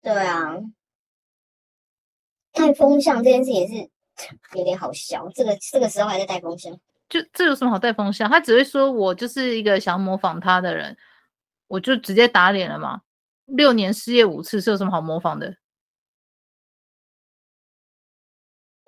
[0.00, 0.56] 对啊，
[2.54, 3.74] 带风向这件事也是
[4.56, 5.28] 有点好笑。
[5.34, 6.72] 这个这个时候还在带风向，
[7.10, 8.26] 就这有什么好带风向？
[8.30, 10.96] 他只会说我就是一个想模仿他的人，
[11.68, 13.02] 我就直接打脸了嘛。
[13.44, 15.54] 六年失业五次是有什么好模仿的？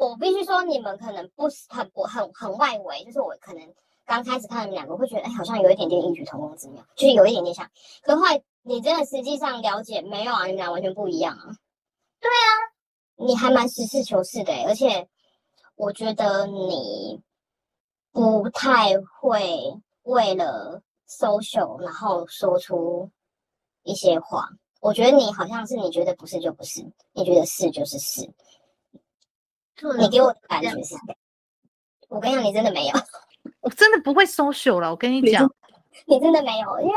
[0.07, 3.75] 我必须说，你们可能不是很不很很外围，就是我可能
[4.05, 7.69] 刚开始看你们两个会觉得，哎，好像有一点点异曲同工之妙，就是有一点点像。
[8.03, 10.47] 可后来你真的实际上了解没有啊？
[10.47, 11.57] 你们俩完全不一样啊。
[12.21, 12.49] 对啊，
[13.17, 15.09] 你还蛮实事求是的，而且
[15.77, 17.21] 我觉得你
[18.13, 23.11] 不太会为了 social 然后说出
[23.83, 24.49] 一些话。
[24.81, 28.31] 我觉得你好像是你觉得不是就不是，你觉得是就是是。
[29.99, 30.95] 你给我的感觉是，
[32.09, 32.93] 我跟你讲，你真的没有，
[33.61, 34.91] 我真的不会 social 了。
[34.91, 35.49] 我跟你讲，
[36.07, 36.95] 你真的没有，因为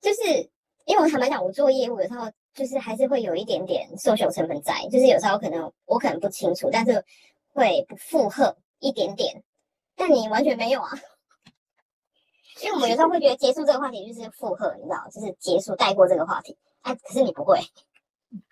[0.00, 0.50] 就是
[0.84, 7.04] 因为我坦白讲，我做业务有时候，就是还是会有一点点 social 成分在，就是有时候可能我可能不清楚，但是
[7.52, 9.42] 会不附和一点点，
[9.96, 10.90] 但你完全没有啊。
[12.62, 17.58] 因为我们有时候会觉得结束这个话题就是附和，你知道，就是结束带过这个话题，哎，可是你不会，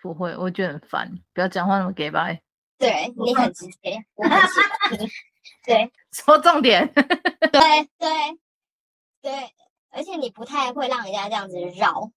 [0.01, 2.41] 不会，我觉得很烦，不要讲话那么假掰。
[2.81, 4.03] 对，你很直接。
[5.63, 6.85] 对，说重点。
[6.93, 8.09] 对对
[9.21, 9.53] 对，
[9.91, 12.11] 而且你不太会让人家这样子绕，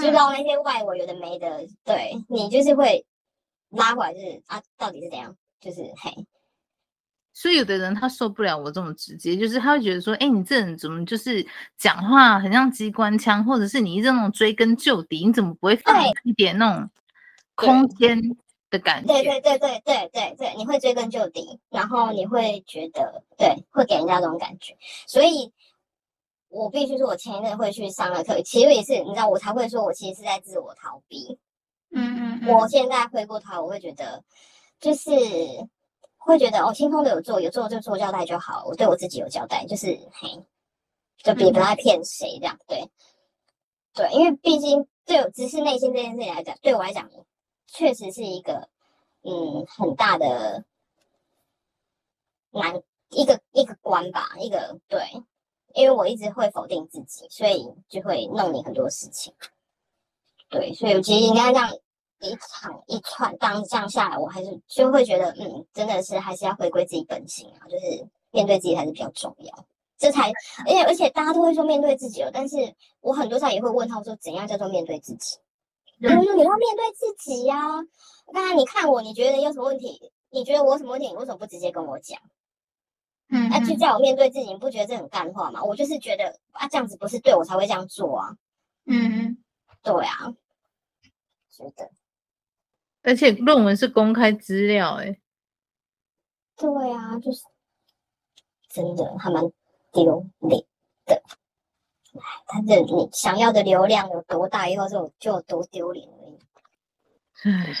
[0.00, 1.66] 就绕那些外围有的没的。
[1.84, 3.04] 对，你就是会
[3.70, 5.36] 拉回来，就是啊，到底是怎样？
[5.60, 6.24] 就是嘿。
[7.34, 11.44] 所以有的人他受不了我这么直接，就是他会觉得说，哎，你这人怎么就是
[11.76, 16.88] 讲话很像机关枪，或者是你这种追根究底，你怎么不会放一点那种
[17.56, 18.20] 空间
[18.72, 19.12] 的感觉？
[19.12, 24.76] 对对对对对对对，你会追根究底，然后你会觉得对，会给人家这种感觉。
[25.06, 25.52] 所以，
[26.48, 31.38] 我必须说，我前一阵会去上了课，其实也是你知道，我才会说我其实是在自我逃避。
[31.92, 34.24] 嗯嗯，嗯，我现在回过头，我会觉得
[34.80, 35.10] 就是。
[36.24, 38.62] 会觉得哦，轻松的有做，有做就做交代就好。
[38.64, 40.40] 我对我自己有交代，就是嘿，
[41.16, 42.56] 就别不爱骗谁这样。
[42.68, 42.88] 对，
[43.92, 47.10] 对，因为毕竟对，只是内心这件事情来讲，对我来讲，
[47.72, 48.68] 确实是一个
[49.22, 50.64] 嗯很大的
[52.50, 55.00] 难一个一个关吧，一个对，
[55.74, 59.32] 因为我一直会否定自己，所以就会弄你很多事情。
[60.48, 61.76] 对，所以我其实应该这样。
[62.24, 69.66] 一场一串，当这样下来，我还是就会觉得，嗯，真的是还是要回归自己本性啊，就是面对自己还是比较重要。
[69.98, 70.30] 这才，
[70.64, 72.56] 而且而且大家都会说面对自己了，但是
[73.00, 75.36] 我很多时候也会问他们说，怎样叫做面对自己？
[76.08, 77.56] 他说你要面对自己呀。
[78.32, 80.12] 当然，你看我，你觉得有什么问题？
[80.30, 81.08] 你觉得我有什么问题？
[81.08, 82.20] 你为什么不直接跟我讲？
[83.28, 85.62] 嗯，那就叫我面对自己，你不觉得这很干话吗？
[85.62, 88.36] 我就是觉得啊，这样子不是对我才会这样做啊。
[88.86, 89.42] 嗯，
[89.82, 90.34] 对啊，
[91.50, 91.90] 觉得。
[93.02, 95.20] 而且论文是公开资料，欸，哎，
[96.56, 97.42] 对啊，就是
[98.68, 99.42] 真的还蛮
[99.92, 100.64] 丢脸
[101.06, 101.22] 的。
[102.46, 106.38] 反正你想要的流量有多大，以后就就有多丢脸而已。
[107.44, 107.74] 唉，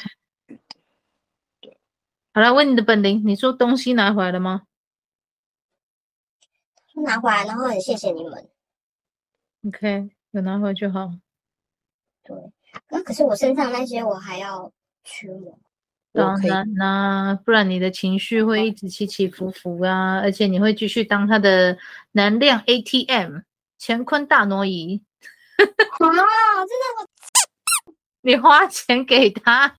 [2.34, 4.62] 好了，问你的本领，你说东西拿回来了吗？
[6.94, 8.48] 拿回来，然后很谢谢你们。
[9.66, 11.12] OK，有拿回来就好。
[12.24, 12.36] 对，
[12.88, 14.72] 那可是我身上那些，我还要。
[15.04, 15.58] 驱魔，
[16.12, 21.76] 当然啦，不然你的情绪会一直起起伏伏啊，而且你会继续当他的
[22.12, 23.40] 能量 ATM，
[23.84, 25.04] 乾坤大挪移。
[25.58, 25.66] 啊，
[25.98, 27.10] 真的，
[28.20, 29.76] 你花钱给他，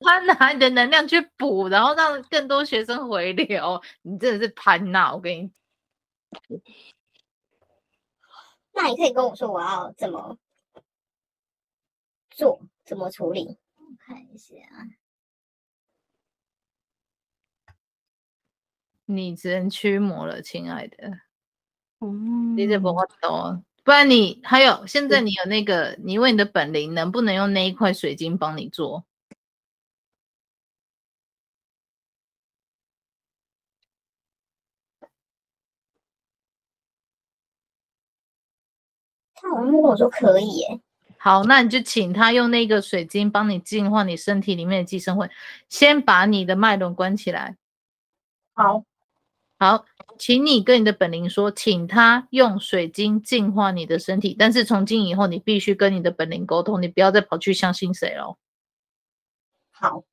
[0.00, 5.50] 他拿你的能量去补，然后让更多学生回流，你真的是潘闹，我跟你。
[8.72, 10.38] 那你可以跟我说我要怎么
[12.30, 13.58] 做，怎么处理？
[13.98, 14.54] 看一下，
[19.06, 21.27] 你只能驱魔了，亲爱的。
[22.00, 29.04] 嗯，你这不会懂，不然你还有现在你有那个，你问你的本领能不能用那一块水晶帮你做？
[39.34, 40.80] 他好像跟我说可以耶。
[41.16, 45.28] 好，那你就请他用那个水晶帮你净化你身体里面的寄生魂，
[45.68, 47.56] 先把你的脉轮关起来。
[48.54, 48.84] 好，
[49.58, 49.84] 好，
[50.18, 58.36] 请你跟你的本灵说，请他用水晶净化你的身体，但是从今以后你必须跟你的本灵沟通，你不要再跑去相信谁了。
[59.70, 60.04] 好，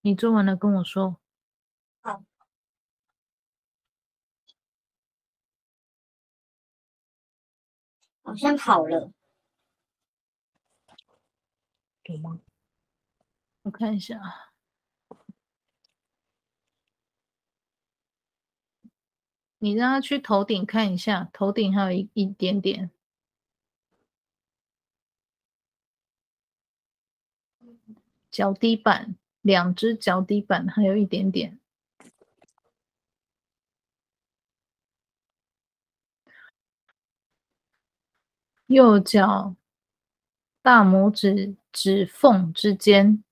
[0.00, 1.18] 你做完了跟我说。
[2.00, 2.22] 好，
[8.22, 9.12] 好像好了，
[12.06, 12.40] 有吗？
[13.62, 14.52] 我看一下啊，
[19.58, 22.90] 你让他去头顶看一下，头顶还有一一点点，
[28.30, 31.58] 脚底板，两只脚底板还有一点点。
[38.66, 39.54] 右脚
[40.60, 43.22] 大拇指指缝之间，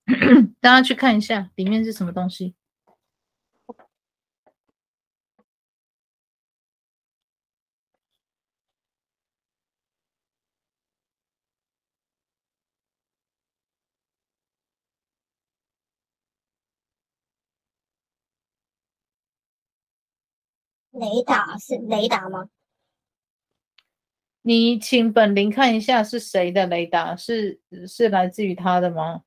[0.60, 2.54] 大家去看一下，里面是什么东西？
[20.92, 22.48] 雷达是雷达吗？
[24.46, 29.24] 你请本林看一下是谁的雷达是是来自于他的吗？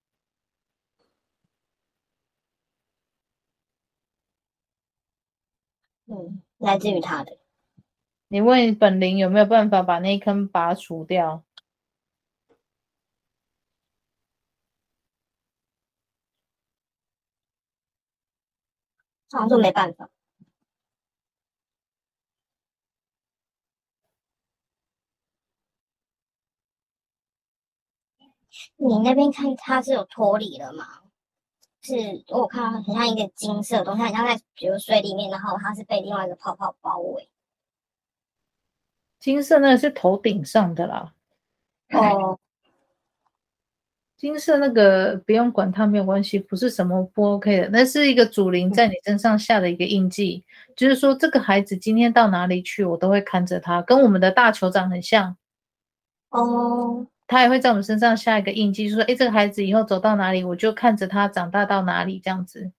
[6.10, 7.38] 嗯来自于他的。
[8.30, 11.44] 你问本林有没有办法把那一坑拔除掉？
[19.30, 20.10] 他说没办法。
[28.78, 30.86] 你那边看它是有脱离了吗？
[31.82, 37.30] 是，我看它很像一个金色的东西，很像在比如水里面，然后它是被另外一个泡泡包围。
[39.20, 41.14] 金色那个是头顶上的啦。
[41.94, 42.38] 哦，
[44.18, 55.36] 金色那个不用管它，没有关系，不是什么不 OK 的，那是一个祖灵在你身上下的一个印记，嗯、就是说这个孩子今天到哪里去，我都会看着他，跟我们的大酋长很像。
[56.30, 57.08] 哦。
[57.28, 62.72] 他也会在我们身上下一个印记，就说：“哎，这个孩子以后走到哪里，我就看着他长大到哪里，这样子。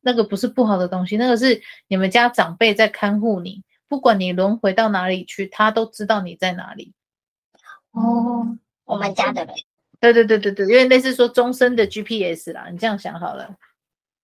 [0.00, 6.94] 那个不是不好的东西，那个是你们家长辈在看护你，不管你轮回到哪里去，他都知道你在哪里。”
[7.90, 9.54] 哦，我们家的人，
[9.98, 13.56] 对对对对对，因为类似说终身的 GPS 啦，你这样想好了。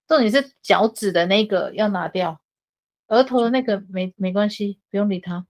[0.06, 2.40] 重点是脚趾的那个要拿掉，
[3.08, 5.46] 额头的那个没没关系，不用理他，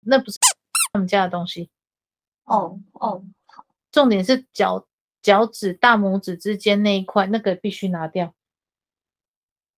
[0.00, 0.38] 那不是
[0.92, 1.70] 他们家的东西。
[2.44, 4.86] 哦哦，好，重点是脚
[5.22, 8.34] 脚趾大拇指之间那一块，那个必须拿掉。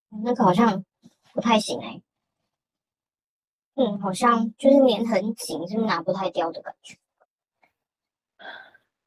[0.09, 0.84] 那个好像
[1.32, 2.02] 不太行哎、欸。
[3.74, 6.97] 嗯，好像就是粘很紧，是拿不太掉的感觉。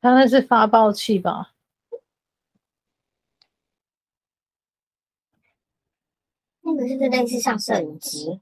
[0.01, 1.53] 他那是发报器吧？
[6.61, 8.39] 那个是不是类似像摄影机？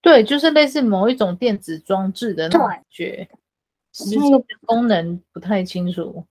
[0.00, 3.30] 对，就是类似某一种电子装置的那种感觉。
[4.10, 6.26] 那个功能不太清楚，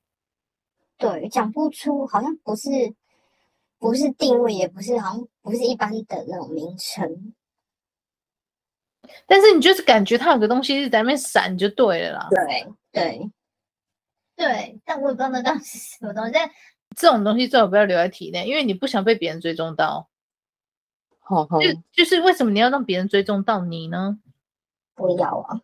[0.97, 2.69] 对，讲不出，好像不是，
[3.79, 7.33] 不是定位，也不是，好像不是一般的那种名称。
[9.25, 12.27] 但是你就是感觉它有个东西一直在那边闪，就对了啦。
[12.29, 13.31] 对对
[14.35, 16.31] 对，但我也不知道那到底是什么东西。
[16.33, 16.49] 但
[16.95, 20.09] 这种东西最好不要留在体内，因为你不想被别人追踪到。
[21.19, 24.19] 好好，就就是为什么你要让别人追踪到你呢？
[24.95, 25.61] 不要啊。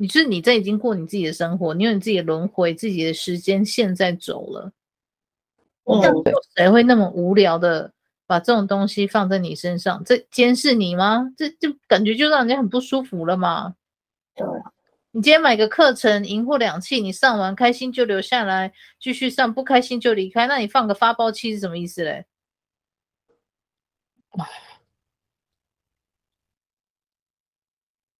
[0.00, 4.72] 你是你在已经过你自己的生活，你有你自己的轮回，自己的时间现在走了。
[5.84, 6.00] 嗯，
[6.56, 7.92] 谁会那么无聊的
[8.26, 10.02] 把这种东西放在你身上？
[10.02, 11.30] 这监视你吗？
[11.36, 13.74] 这就感觉就让人家很不舒服了嘛。
[14.34, 14.72] 对啊，
[15.10, 20.46] 你今天买个课程，赢货两訖，你上完开心就留下来继续上，不开心就离开。
[20.46, 22.24] 那你放个发包器是什么意思嘞？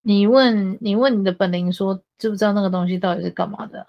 [0.02, 3.86] 你问你问你的本灵说，知不知道那个东西到底是干嘛的？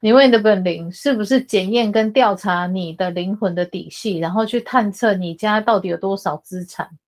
[0.00, 6.98] 你问你的本灵，是不是检验跟调查你的灵魂的底细，然后去探测你家到底有多少资产？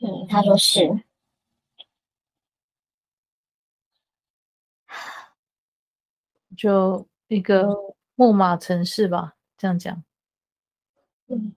[0.00, 0.80] 嗯，他说是，
[6.56, 7.66] 就一个
[8.14, 10.04] 木马城市吧，这样讲。
[11.28, 11.54] 嗯。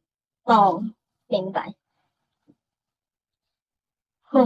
[0.47, 0.81] 哦，
[1.27, 1.73] 明白。
[4.31, 4.39] 唉，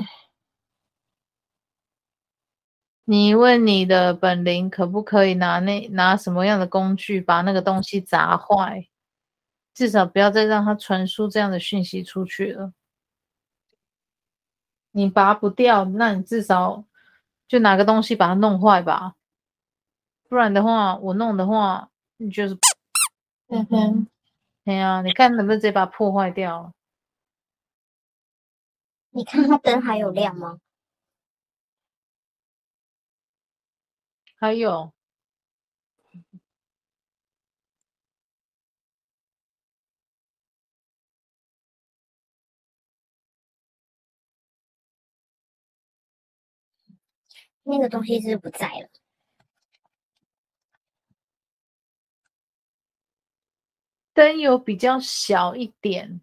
[3.06, 8.88] 你问你的本灵可不可以拿那拿什么样的工具把那个东西砸坏？
[9.74, 12.74] 至少不要再让它传输这样的讯息出去了。
[14.92, 16.84] 你拔不掉，那你至少
[17.48, 19.14] 就拿个东西把它弄坏吧。
[20.28, 22.58] 不然的话，我弄的话，你就是，
[23.50, 24.08] 嗯哼。
[24.66, 26.72] 对呀，你看能不能直接把它破坏掉？
[29.14, 30.58] 你看它灯还有亮吗？
[34.40, 34.92] 还有，
[47.64, 48.90] 那个东西是不在了。
[54.14, 56.22] 灯有比较小一点，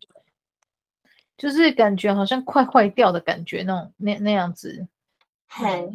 [1.37, 4.87] 就是感觉好像快坏掉的感觉，那种那那样子。
[5.49, 5.89] 嘿，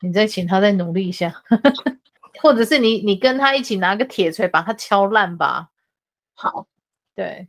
[0.00, 1.32] 你再请他再努力一下，
[2.42, 5.70] 或者是你你跟他一起拿个铁锤把它敲烂吧。
[6.34, 6.66] 好，
[7.14, 7.48] 对，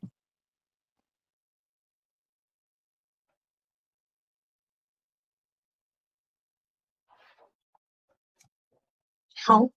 [9.46, 9.70] 好。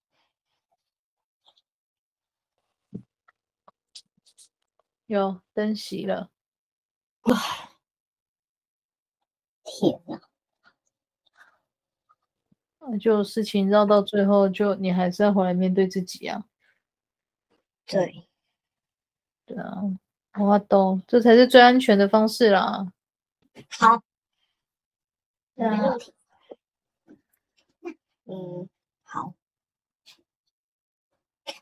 [5.09, 6.31] 有灯熄了，
[7.23, 7.37] 哇！
[9.65, 10.21] 天哪！
[12.81, 16.45] 那就事情绕到最后，就你还是要回来面对自己啊。
[17.87, 18.29] 对，
[19.47, 19.81] 对啊，
[20.39, 22.93] 我懂，这才是最安全的方式啦。
[23.71, 24.03] 好，
[25.55, 26.13] 没问题。
[28.27, 28.78] 嗯，好。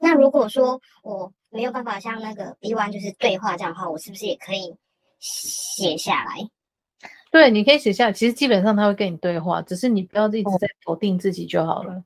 [0.01, 4.77] 那如果说我没有办法像那个 B one 就是对话这样的话，我是不是也可以
[5.19, 6.49] 写下来？
[7.31, 8.13] 对，你可以写下来。
[8.13, 12.03] 其实基本上他会跟你对话，只是你不要一直在否定自己就好了。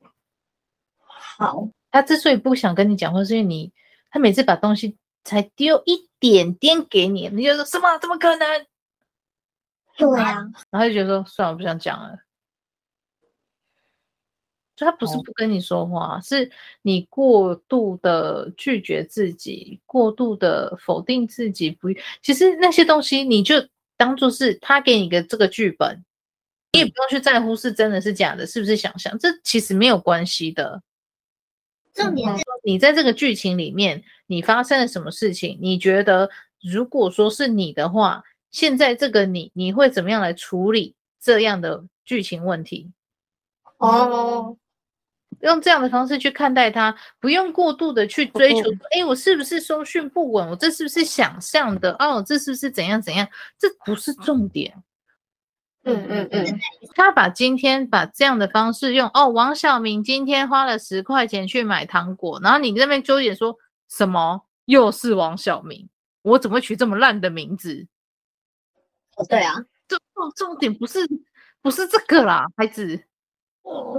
[0.98, 3.72] 好，他之所以不想跟你讲话，是因为你
[4.10, 7.98] 他每次把东西才丢一点点给你，你就说什么？
[7.98, 8.66] 怎么可能？
[9.96, 12.18] 对啊，然后就觉得说算了，我不想讲了。
[14.80, 16.50] 就他不是不跟你说话，哦、是
[16.80, 21.70] 你过度的拒绝自己，过度的否定自己。
[21.70, 21.88] 不，
[22.22, 23.56] 其实那些东西你就
[23.98, 26.02] 当做是他给你个这个剧本，
[26.72, 30.82] 你也不用去在乎是真的是假的，是不是想象，这其实没有关系的。
[31.92, 35.58] 重点是，你在这个剧情里面，你发生了什么事情？
[35.60, 36.30] 你觉得
[36.62, 42.90] 如果说是你的话，现在这个你，你会怎么样来处理这样的剧情问题？
[43.76, 44.56] 哦。
[45.40, 48.70] 用这样的方式去看待它，不用过度的去追求。
[48.92, 50.48] 哎，我是不是收讯不稳？
[50.48, 51.92] 我这是不是想象的？
[51.98, 53.26] 哦，这是不是怎样怎样？
[53.58, 54.82] 这不是重点。
[55.84, 56.60] 嗯嗯嗯。
[56.94, 63.56] 他把今天把这样的方式用哦，王小明今天花了十块钱去买糖果，然后你那边纠结说
[63.88, 64.44] 什么？
[64.66, 65.88] 又是王小明？
[66.22, 67.86] 我怎么会取这么烂的名字？
[69.16, 69.54] 哦，对啊，
[69.88, 69.98] 重
[70.36, 70.98] 重点不是
[71.62, 73.02] 不是这个啦，孩子。
[73.62, 73.98] 哦，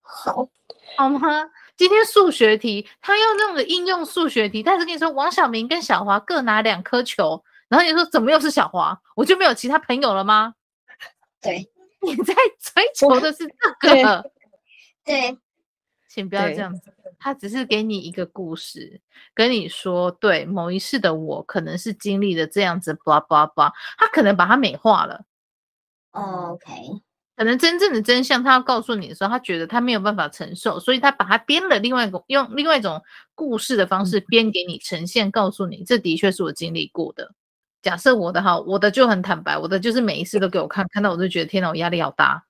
[0.00, 0.48] 好。
[0.96, 1.50] 好吗？
[1.76, 9.00] 今天数学题，他要用的应用数学题，但是跟你说王小明跟小华各拿两颗球，然后你说怎么又是小华？
[9.14, 10.54] 我就没有其他朋友了吗？
[11.40, 11.70] 对，
[12.02, 13.46] 你在追求的是
[13.80, 14.30] 这 个。
[15.04, 15.38] 对，对，
[16.10, 16.92] 请不要这样子。
[17.20, 19.00] 他只是给你一个故事，
[19.34, 25.24] 跟你说，对，某一世的我可能是经历了这样子，blah blah blah，他可能把它美化了。
[26.10, 27.02] OK。
[27.38, 33.00] 可能真正的真相，他要告诉你的时候，他觉得他没有办法承受，所以他把它编了另外一个，用另外一种
[33.36, 37.32] 故事的方式编给你呈现，告诉你这的确是我经历过的。
[37.80, 42.44] 假设我的哈，我的就很坦白，我的就是每一次都给我看，看到我就觉得天哪，我压力好大。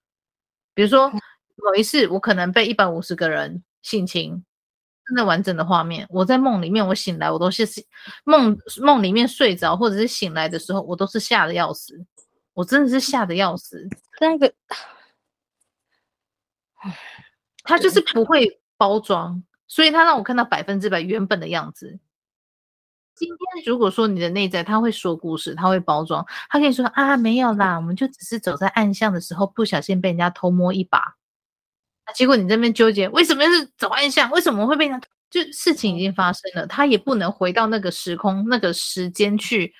[0.73, 4.43] 比如说某一次，我可能被一百五十个人性侵，
[5.07, 7.69] 真的完整的画面，我在梦里面，我醒来，我都是
[8.25, 12.03] 梦梦里面睡着，或者是醒来的时候，我都是吓得要死。
[12.59, 13.89] 我真的是吓得要死，
[14.21, 14.53] 那个，
[17.63, 22.01] 他就是不会包装，所以他让我看到百分之百原本的样子。
[23.15, 31.15] 今天如果说你的内在他会说故事，他会包装，他跟你说啊，没有啦，我们就只是走在暗巷的时候不小心被人家偷摸一把，
[32.13, 35.07] 结果你这边纠结为什么是走暗巷，为什么会被人家？
[35.31, 39.73] 就事情已经发生了，他也不能回到那个时空那个时间去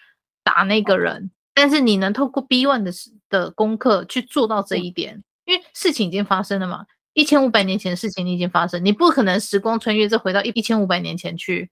[0.45, 1.33] 打那个人。
[1.61, 2.93] 但是你能透过 B one 的
[3.29, 11.69] 的功课去做到这一点，因为事情已经发生了嘛，一千五百年前的事情你已经发生，你不可能时光穿越，再回到一一千五百年前去。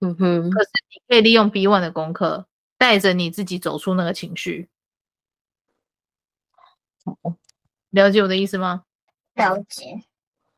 [0.00, 0.50] 嗯哼。
[0.50, 2.46] 可是你可以利用 B one 的功课，
[2.76, 4.68] 带着你自己走出那个情绪。
[7.92, 8.84] 了解我的意思吗？
[9.36, 10.04] 了解。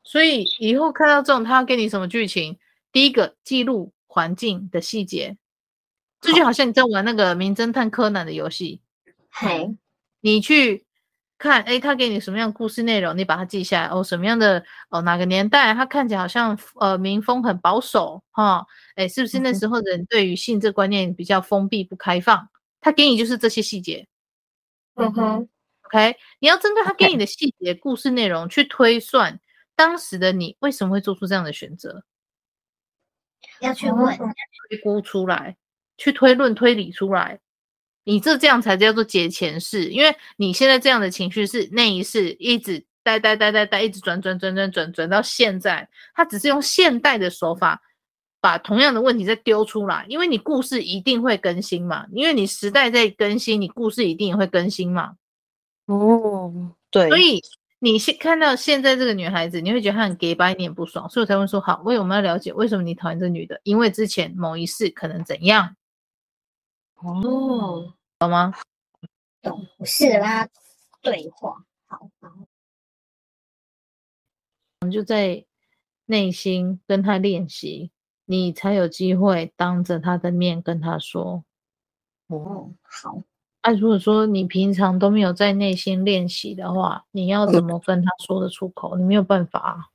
[0.03, 2.59] 所以以后看到这种，他要给你什么剧情？
[2.91, 5.37] 第一个，记录环境的细节。
[6.27, 8.81] 这就好像你在玩那个名侦探柯南的游戏，
[9.29, 9.73] 嘿，
[10.19, 10.85] 你去
[11.37, 13.87] 看，哎，他给你什么样的故事内容，你把它记下来。
[13.87, 22.49] 哦，什么样的哦，哪个年代，他看起来好像呃民风很保守哈，哎，是不是那时候人对于性这观念比较封闭不开放？
[22.81, 24.05] 他给你就是这些细节，
[24.95, 25.47] 嗯哼
[25.83, 29.39] ，OK，你要针对他给你的细节故事内容去推算
[29.77, 32.03] 当时的你为什么会做出这样的选择，
[33.61, 34.33] 要去问，要
[34.67, 35.55] 推估出来。
[35.97, 37.39] 去推论推理出来，
[38.03, 47.81] 你这这样才叫做解前世，因为你现在这样的情绪是那一世一直呆呆呆呆呆，一直转转转转转转到现在，他只是用现代的手法
[48.39, 55.13] 把同样的问题再丢出来，因为你故事一定会更新嘛，因为你时代在更新，你故事一定也会更新嘛。
[55.87, 57.41] 哦，对，所以
[57.79, 65.75] 你现看到现在这个女孩子，你会觉得她很 gay 白，你也不爽，所以我才会说好，为我们要了解为什么你讨厌这女的，因为之前某一世可能怎样。
[66.99, 68.53] 哦，懂吗？
[69.41, 70.49] 懂，是跟他
[71.01, 72.47] 对话，好，然后
[74.81, 75.45] 我们就在
[76.05, 77.91] 内心跟他练习，
[78.25, 81.43] 你才有机会当着他的面跟他说。
[82.27, 83.23] 哦，好。
[83.63, 88.95] 那、啊、如果说你平常都没有在内心练习的话，你要怎么跟他说得出口？
[88.97, 89.91] 你没有办法。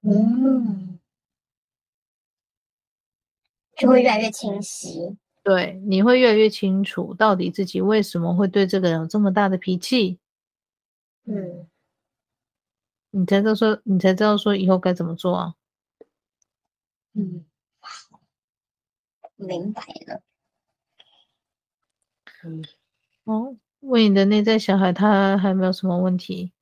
[0.00, 0.97] 嗯。
[3.78, 10.18] 就会越来越清晰，对，你会越来越清楚到底自己为什么会对这个人有这么大的脾气。
[11.24, 11.68] 嗯，
[13.10, 15.54] 你才知道说，你才知道说以后该怎么做啊。
[17.12, 17.44] 嗯，
[19.36, 20.22] 明白了。
[22.44, 22.64] 嗯，
[23.24, 26.52] 哦，问你的内在小孩，他还没有什么问题？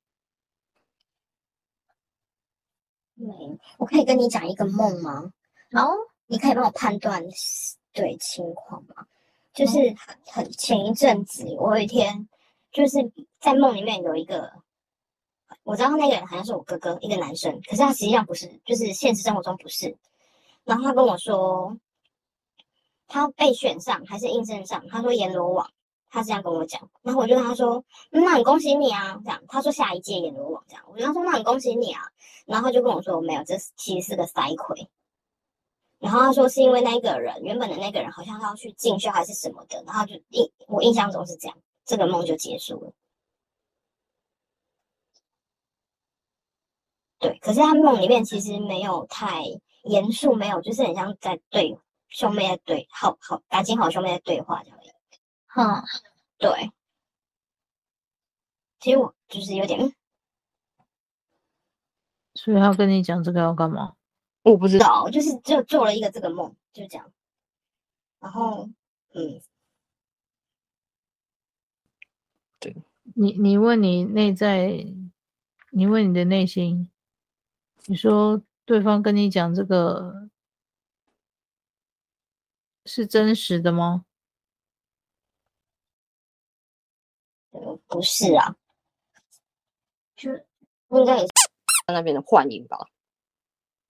[3.15, 5.33] 没，我可以跟你讲一个梦吗？
[5.71, 5.95] 然后
[6.27, 7.25] 你可以帮我判断
[7.93, 9.07] 对情况吗？
[9.53, 12.29] 就是很很前一阵子，我有一天
[12.73, 12.99] 就是
[13.41, 14.53] 在梦里面有一个，
[15.63, 19.97] 我知道那个人好像是我哥哥，一个男生，可是他实际上不是，就是现实生活中不是。
[20.65, 21.75] 然后他跟我说，
[23.09, 25.71] 他被选上还是应征上，他说阎罗王，
[26.11, 26.91] 他是这样跟我讲。
[27.01, 29.43] 然后我就跟他说，那很恭喜你啊，这样。
[29.49, 32.03] 他说下一届阎罗王这样，我就跟他说那很恭喜你啊。
[32.45, 34.87] 然后他就跟我说没有，这其实是个塞亏。
[35.99, 42.93] 然后他说是因为那个人原本的那个人好像要去进修还是什么的，然后就印我印象中是这样，这个梦就结束了。
[47.19, 49.43] 对，可是他梦里面其实没有太
[49.85, 51.79] 严肃，没有就是很像在对
[52.09, 54.79] 兄妹在对好好感情好兄妹在对话这样。
[55.57, 55.83] 嗯，
[56.39, 56.71] 对。
[58.79, 59.81] 其实我就是有点，
[62.35, 63.95] 所以他跟你讲这个要干嘛？
[64.47, 67.13] 我不知道，就是就做了一个这个梦，就这样。
[68.21, 68.69] 然后，
[69.13, 69.41] 嗯，
[72.61, 72.77] 对
[73.17, 74.87] 你，你问你内在，
[75.71, 76.89] 你问你的内心，
[77.87, 80.29] 你说对方跟你讲这个
[82.85, 84.05] 是真实的吗？
[87.51, 88.55] 嗯，不是啊，
[90.15, 90.31] 就
[90.91, 91.33] 应该也是
[91.89, 92.79] 那边的幻影吧。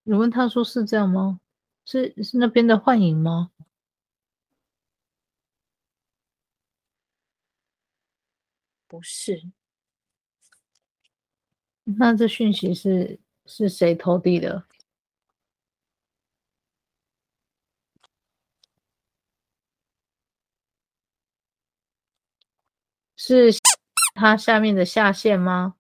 [0.09, 1.41] 你问他说是这样吗？
[1.85, 3.51] 是是那边的幻影吗？
[8.91, 9.51] 不是。
[11.85, 14.65] 那这讯息是是谁投递的？
[23.19, 23.51] 是
[24.15, 25.77] 他下面的下线吗？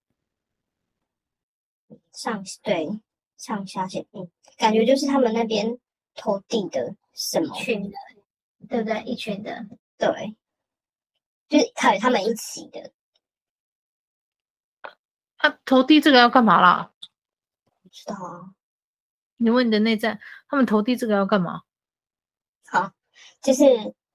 [2.13, 3.01] 上对。
[3.37, 5.79] 上下线，嗯，感觉就是他们那边
[6.15, 7.97] 投递的什么群的，
[8.69, 9.03] 对不对？
[9.03, 9.67] 一群的，
[9.99, 10.35] 对，
[11.49, 12.93] 就是他与他们一起的。
[15.39, 16.91] 他、啊、投递这个要干嘛啦？
[17.83, 18.51] 不知道啊。
[19.37, 20.19] 你问你的内在，
[20.49, 21.61] 他们投递这个要干嘛？
[22.69, 22.91] 好，
[23.43, 23.65] 就是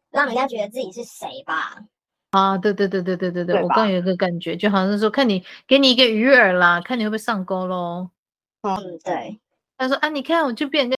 [0.10, 1.86] 让人家觉得自己是谁吧。
[2.32, 8.10] 啊，对对对对对对对，我刚有一个感觉，就好像是说，看你给你一个鱼饵啦，看你会不会上钩喽。
[8.62, 9.40] 嗯，对，
[9.78, 10.98] 他说啊，你看我就变跟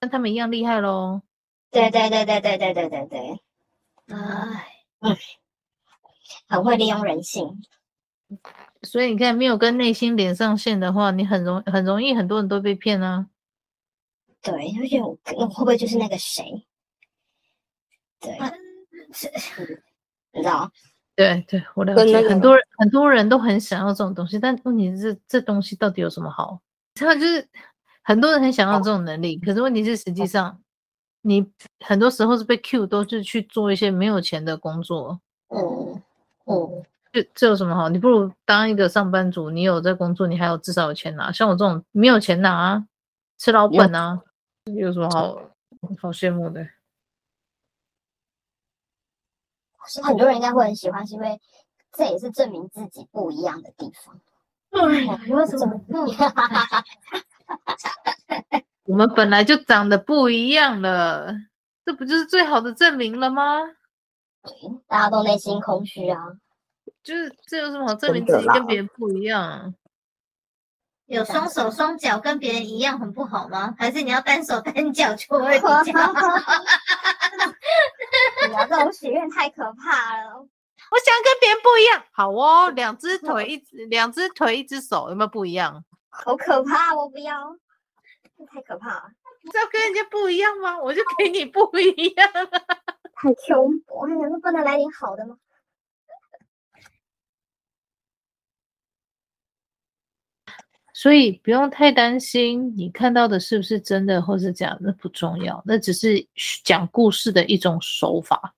[0.00, 1.20] 跟他们一样厉害喽。
[1.70, 3.40] 对对对对对对对对对。
[4.08, 4.66] 哎，
[5.00, 5.16] 嗯，
[6.48, 7.60] 很会利用人性。
[8.82, 13.26] 所以你看，没有跟内心连上线的话，你很容很容易很多人都被骗啊。
[14.40, 16.64] 对，而且我我会不会就是那个谁？
[18.20, 18.50] 对，啊、
[20.32, 20.70] 你知道？
[21.16, 22.28] 对对，我了解。
[22.28, 26.60] 很多人很多人都很想要这种东西，但问题是这东西到底有什么好？
[26.94, 27.48] 他就是
[28.02, 30.60] 很多人很想要这种能力，可是问题是实际上
[31.22, 31.50] 你
[31.80, 35.20] 很多时候是被 Q 都是去做一些没有钱的工作。
[35.48, 36.00] 哦
[36.44, 37.88] 哦，这这有什么好？
[37.88, 41.30] 你不如当一个上班族，你有在工作，你还有至少有钱拿。
[41.32, 42.86] 像我这种没有钱拿啊，
[43.38, 44.20] 吃老本啊，
[44.64, 45.34] 有什么好
[46.00, 46.66] 好羡慕的？
[49.86, 51.40] 是很多人应该会很喜欢，是因为
[51.92, 54.20] 这也是证明自己不一样的地方。
[54.70, 56.32] 哎呀，有什么不一样？
[58.84, 61.34] 我们本来就长得不一样了，
[61.84, 63.60] 这不就是最好的证明了吗？
[64.86, 66.18] 大家都内心空虚啊，
[67.02, 69.74] 就是这有什么好证明自己跟别人不一样？
[71.06, 73.74] 有双手双脚跟别人一样很不好吗？
[73.76, 76.12] 还是你要单手单脚就会比较好？
[78.48, 80.46] 你要这种许愿太可怕了。
[80.90, 85.84] 我想跟别人不一样，好哦，两只腿一只，两只腿一只手，有没有不一样？
[86.08, 87.56] 好可怕，我不要，
[88.52, 89.04] 太可怕了。
[89.42, 90.78] 你知道跟人家不一样吗？
[90.78, 92.28] 我就给你不一样。
[93.14, 95.36] 太穷，我还想说不能来点好的吗？
[100.92, 106.26] 所以不用太担心，你看到的是不是真的或是假的，那不重要，那只是
[106.64, 108.54] 讲故事的一种手法。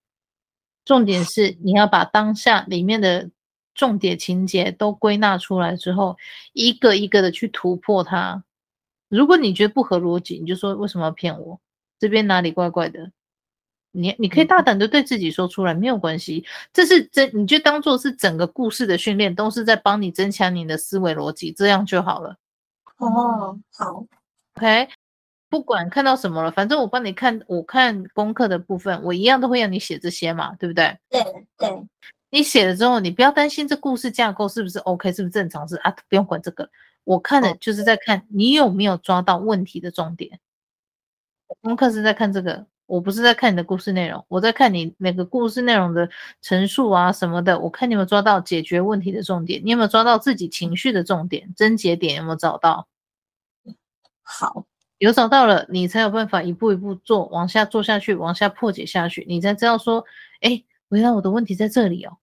[0.85, 3.31] 重点是你要把当下里面的
[3.75, 6.17] 重点情节都归纳出来之后，
[6.53, 8.45] 一个一个的去突破它。
[9.09, 11.61] 如果你觉得不合逻辑，你就说为什么要骗我？
[11.99, 13.13] 这边哪里怪怪的？
[13.95, 16.45] 你你可以大胆的对自己说出来，没有关系。
[16.73, 22.37] 这是这你就当做是整个故事的训练，都是在帮你增强你的思维逻辑，这样就好了。
[22.97, 24.05] 哦，好
[24.57, 24.89] ，OK，
[25.53, 30.99] 不管看到什么了，反正我帮你看，我看功课的部分，我一样都会让你写这些嘛，对不对？
[31.11, 31.23] 对
[31.59, 31.87] 对。
[32.31, 35.69] 你写了之后，你不要担心这故事架构是不是 OK，是不是正常？
[35.69, 36.70] 是啊，不用管这个。
[37.05, 40.41] 我看的就是在看你有没有抓到问题的重点。
[41.61, 46.09] 功课是在看这个，我不是在看你的故事内容，我在看你每个故事内容的
[46.41, 47.61] 陈述啊什么的。
[47.61, 52.89] 我看你有没有抓到解决问题的重点，你有没有抓到自己情绪的重点，症结点有没有找到？
[54.23, 54.65] 好，
[55.03, 60.05] 有找到了，你才有办法一步一步做，往下做下去，往下破解下去，你才知道说，
[60.43, 62.19] 哎，原来我的问题在这里哦。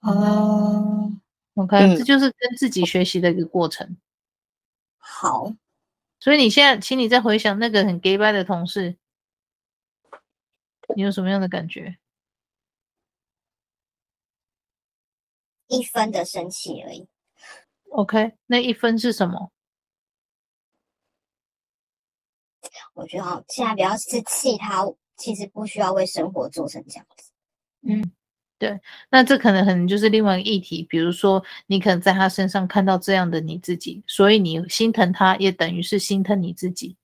[0.00, 1.10] 哦
[1.54, 3.96] ，OK，嗯，这就是跟自己学习的一个过程。
[4.98, 5.54] 好，
[6.20, 8.98] 所以你现在，请你再回想那个很 gay bye 的同事，
[10.94, 11.96] 你有什么样的感觉？
[15.68, 17.08] 一分的生气而已。
[17.88, 19.50] OK，那一分是什么？
[22.96, 24.84] 我觉得现在比较是气他，
[25.16, 27.30] 其实不需要为生活做成这样子。
[27.82, 28.12] 嗯。
[28.58, 36.96] 对，那这可能可能就是另外一个议题，比如说你可能在他身上看到这样的你自己，所以你心疼他，也等于是心疼你自己。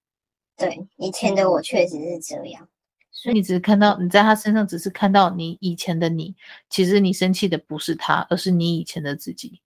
[0.57, 2.67] 对，以前的我确实是这样，
[3.11, 6.35] 所以你只是看到你在他身上，只是看到你以前的你，
[6.71, 9.61] 其实你生气的不是他，而是你以前的自己。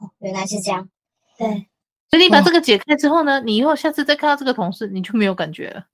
[0.00, 0.88] 哦，原来是这样。
[1.36, 1.66] 对，
[2.12, 5.86] 所以你把这个解开之后呢，你以后下次再看到这个同事，你就没有感觉了。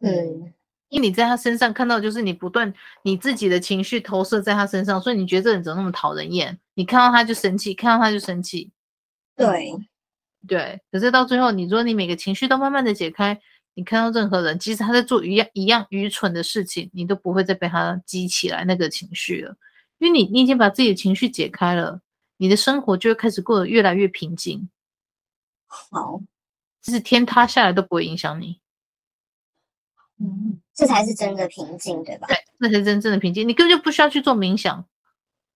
[0.00, 0.52] 对。
[0.88, 2.70] 因为你在他身上看到，就是你不断
[3.02, 6.58] 你自己的情绪投射在他身上，所以你觉得这人怎么那么讨人厌？
[6.74, 8.70] 你看到他就生气，看到他就生气。
[9.34, 9.72] 对，
[10.46, 10.78] 对。
[10.92, 13.40] 可是到最后，你说你每个情绪都慢慢的解开，
[13.72, 19.56] 你看到任何人，即使他在做一样一样愚蠢的事情，你都不会再被他激起来那个情绪了，
[19.98, 22.02] 因为你你已经把自己的情绪解开了，
[22.36, 24.68] 你的生活就会开始过得越来越平静。
[25.90, 26.20] 好，
[26.82, 28.60] 就是天塌下来都不会影响你。
[30.20, 32.26] 嗯，这才是真的平静，对吧？
[32.28, 33.48] 对，那才是真正的平静。
[33.48, 34.84] 你根本就不需要去做冥想，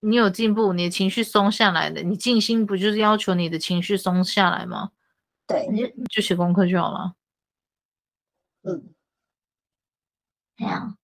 [0.00, 2.02] 你有进步，你的情绪松下来的。
[2.02, 4.90] 你静心不就是要求你的情绪松下来吗？
[5.46, 7.14] 对，你就就写功课就好了。
[8.62, 8.94] 嗯，
[10.56, 10.96] 这样。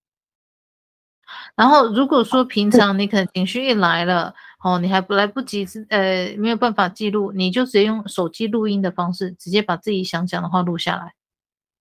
[1.54, 11.14] 然后如果说平常你可能情绪一来了，哦，你还不来不及，呃，没有办法记录，你就直接用手机录音的方式，直接把自己想讲的话录下来。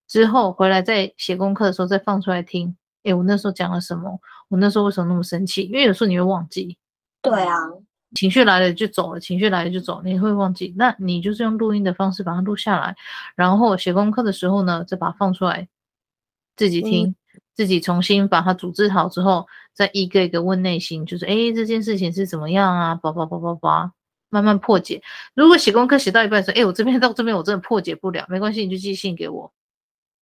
[0.08, 4.20] 之后回来再写功课的时候再放出来听，诶，我那时候讲了什么？
[4.49, 5.62] 我那时候为什么那么生气？
[5.64, 6.76] 因为有时候你会忘记。
[7.22, 7.56] 对啊，
[8.16, 10.74] 情绪来了就走了，情绪来了就走，你会忘记。
[10.76, 12.95] 那你就是用录音的方式把它录下来，
[13.36, 15.68] 然后写功课的时候呢，再把它放出来，
[16.58, 17.16] 自己听，嗯、
[17.53, 22.95] 自己重新把它组织好之后，再一个一个问内心，就是诶，这件事情是怎么样啊？
[22.95, 23.91] 叭叭叭叭叭，
[24.30, 25.02] 慢慢破解。
[25.34, 29.52] 如果写功课写到一半说，诶，我这边 到这边我真的破解不了，没关系，你就寄信给我。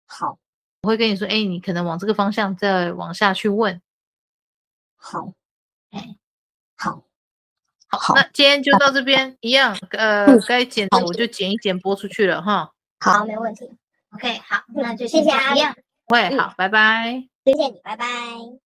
[0.07, 0.38] 好，
[0.81, 3.81] 我会跟你说，哎，你可能往这个方向再往下去问。
[4.97, 5.34] 好，
[5.91, 6.15] 哎，
[6.76, 7.03] 好，
[7.88, 12.72] 好，那今天就到这边，一样，呃，该剪的我就剪一剪，播出去了哈。
[12.99, 13.69] 好，没问题。
[14.11, 15.76] OK，好，那就谢谢阿亮。
[16.07, 17.27] 会，好，拜拜。
[17.43, 18.64] 谢谢你，拜拜。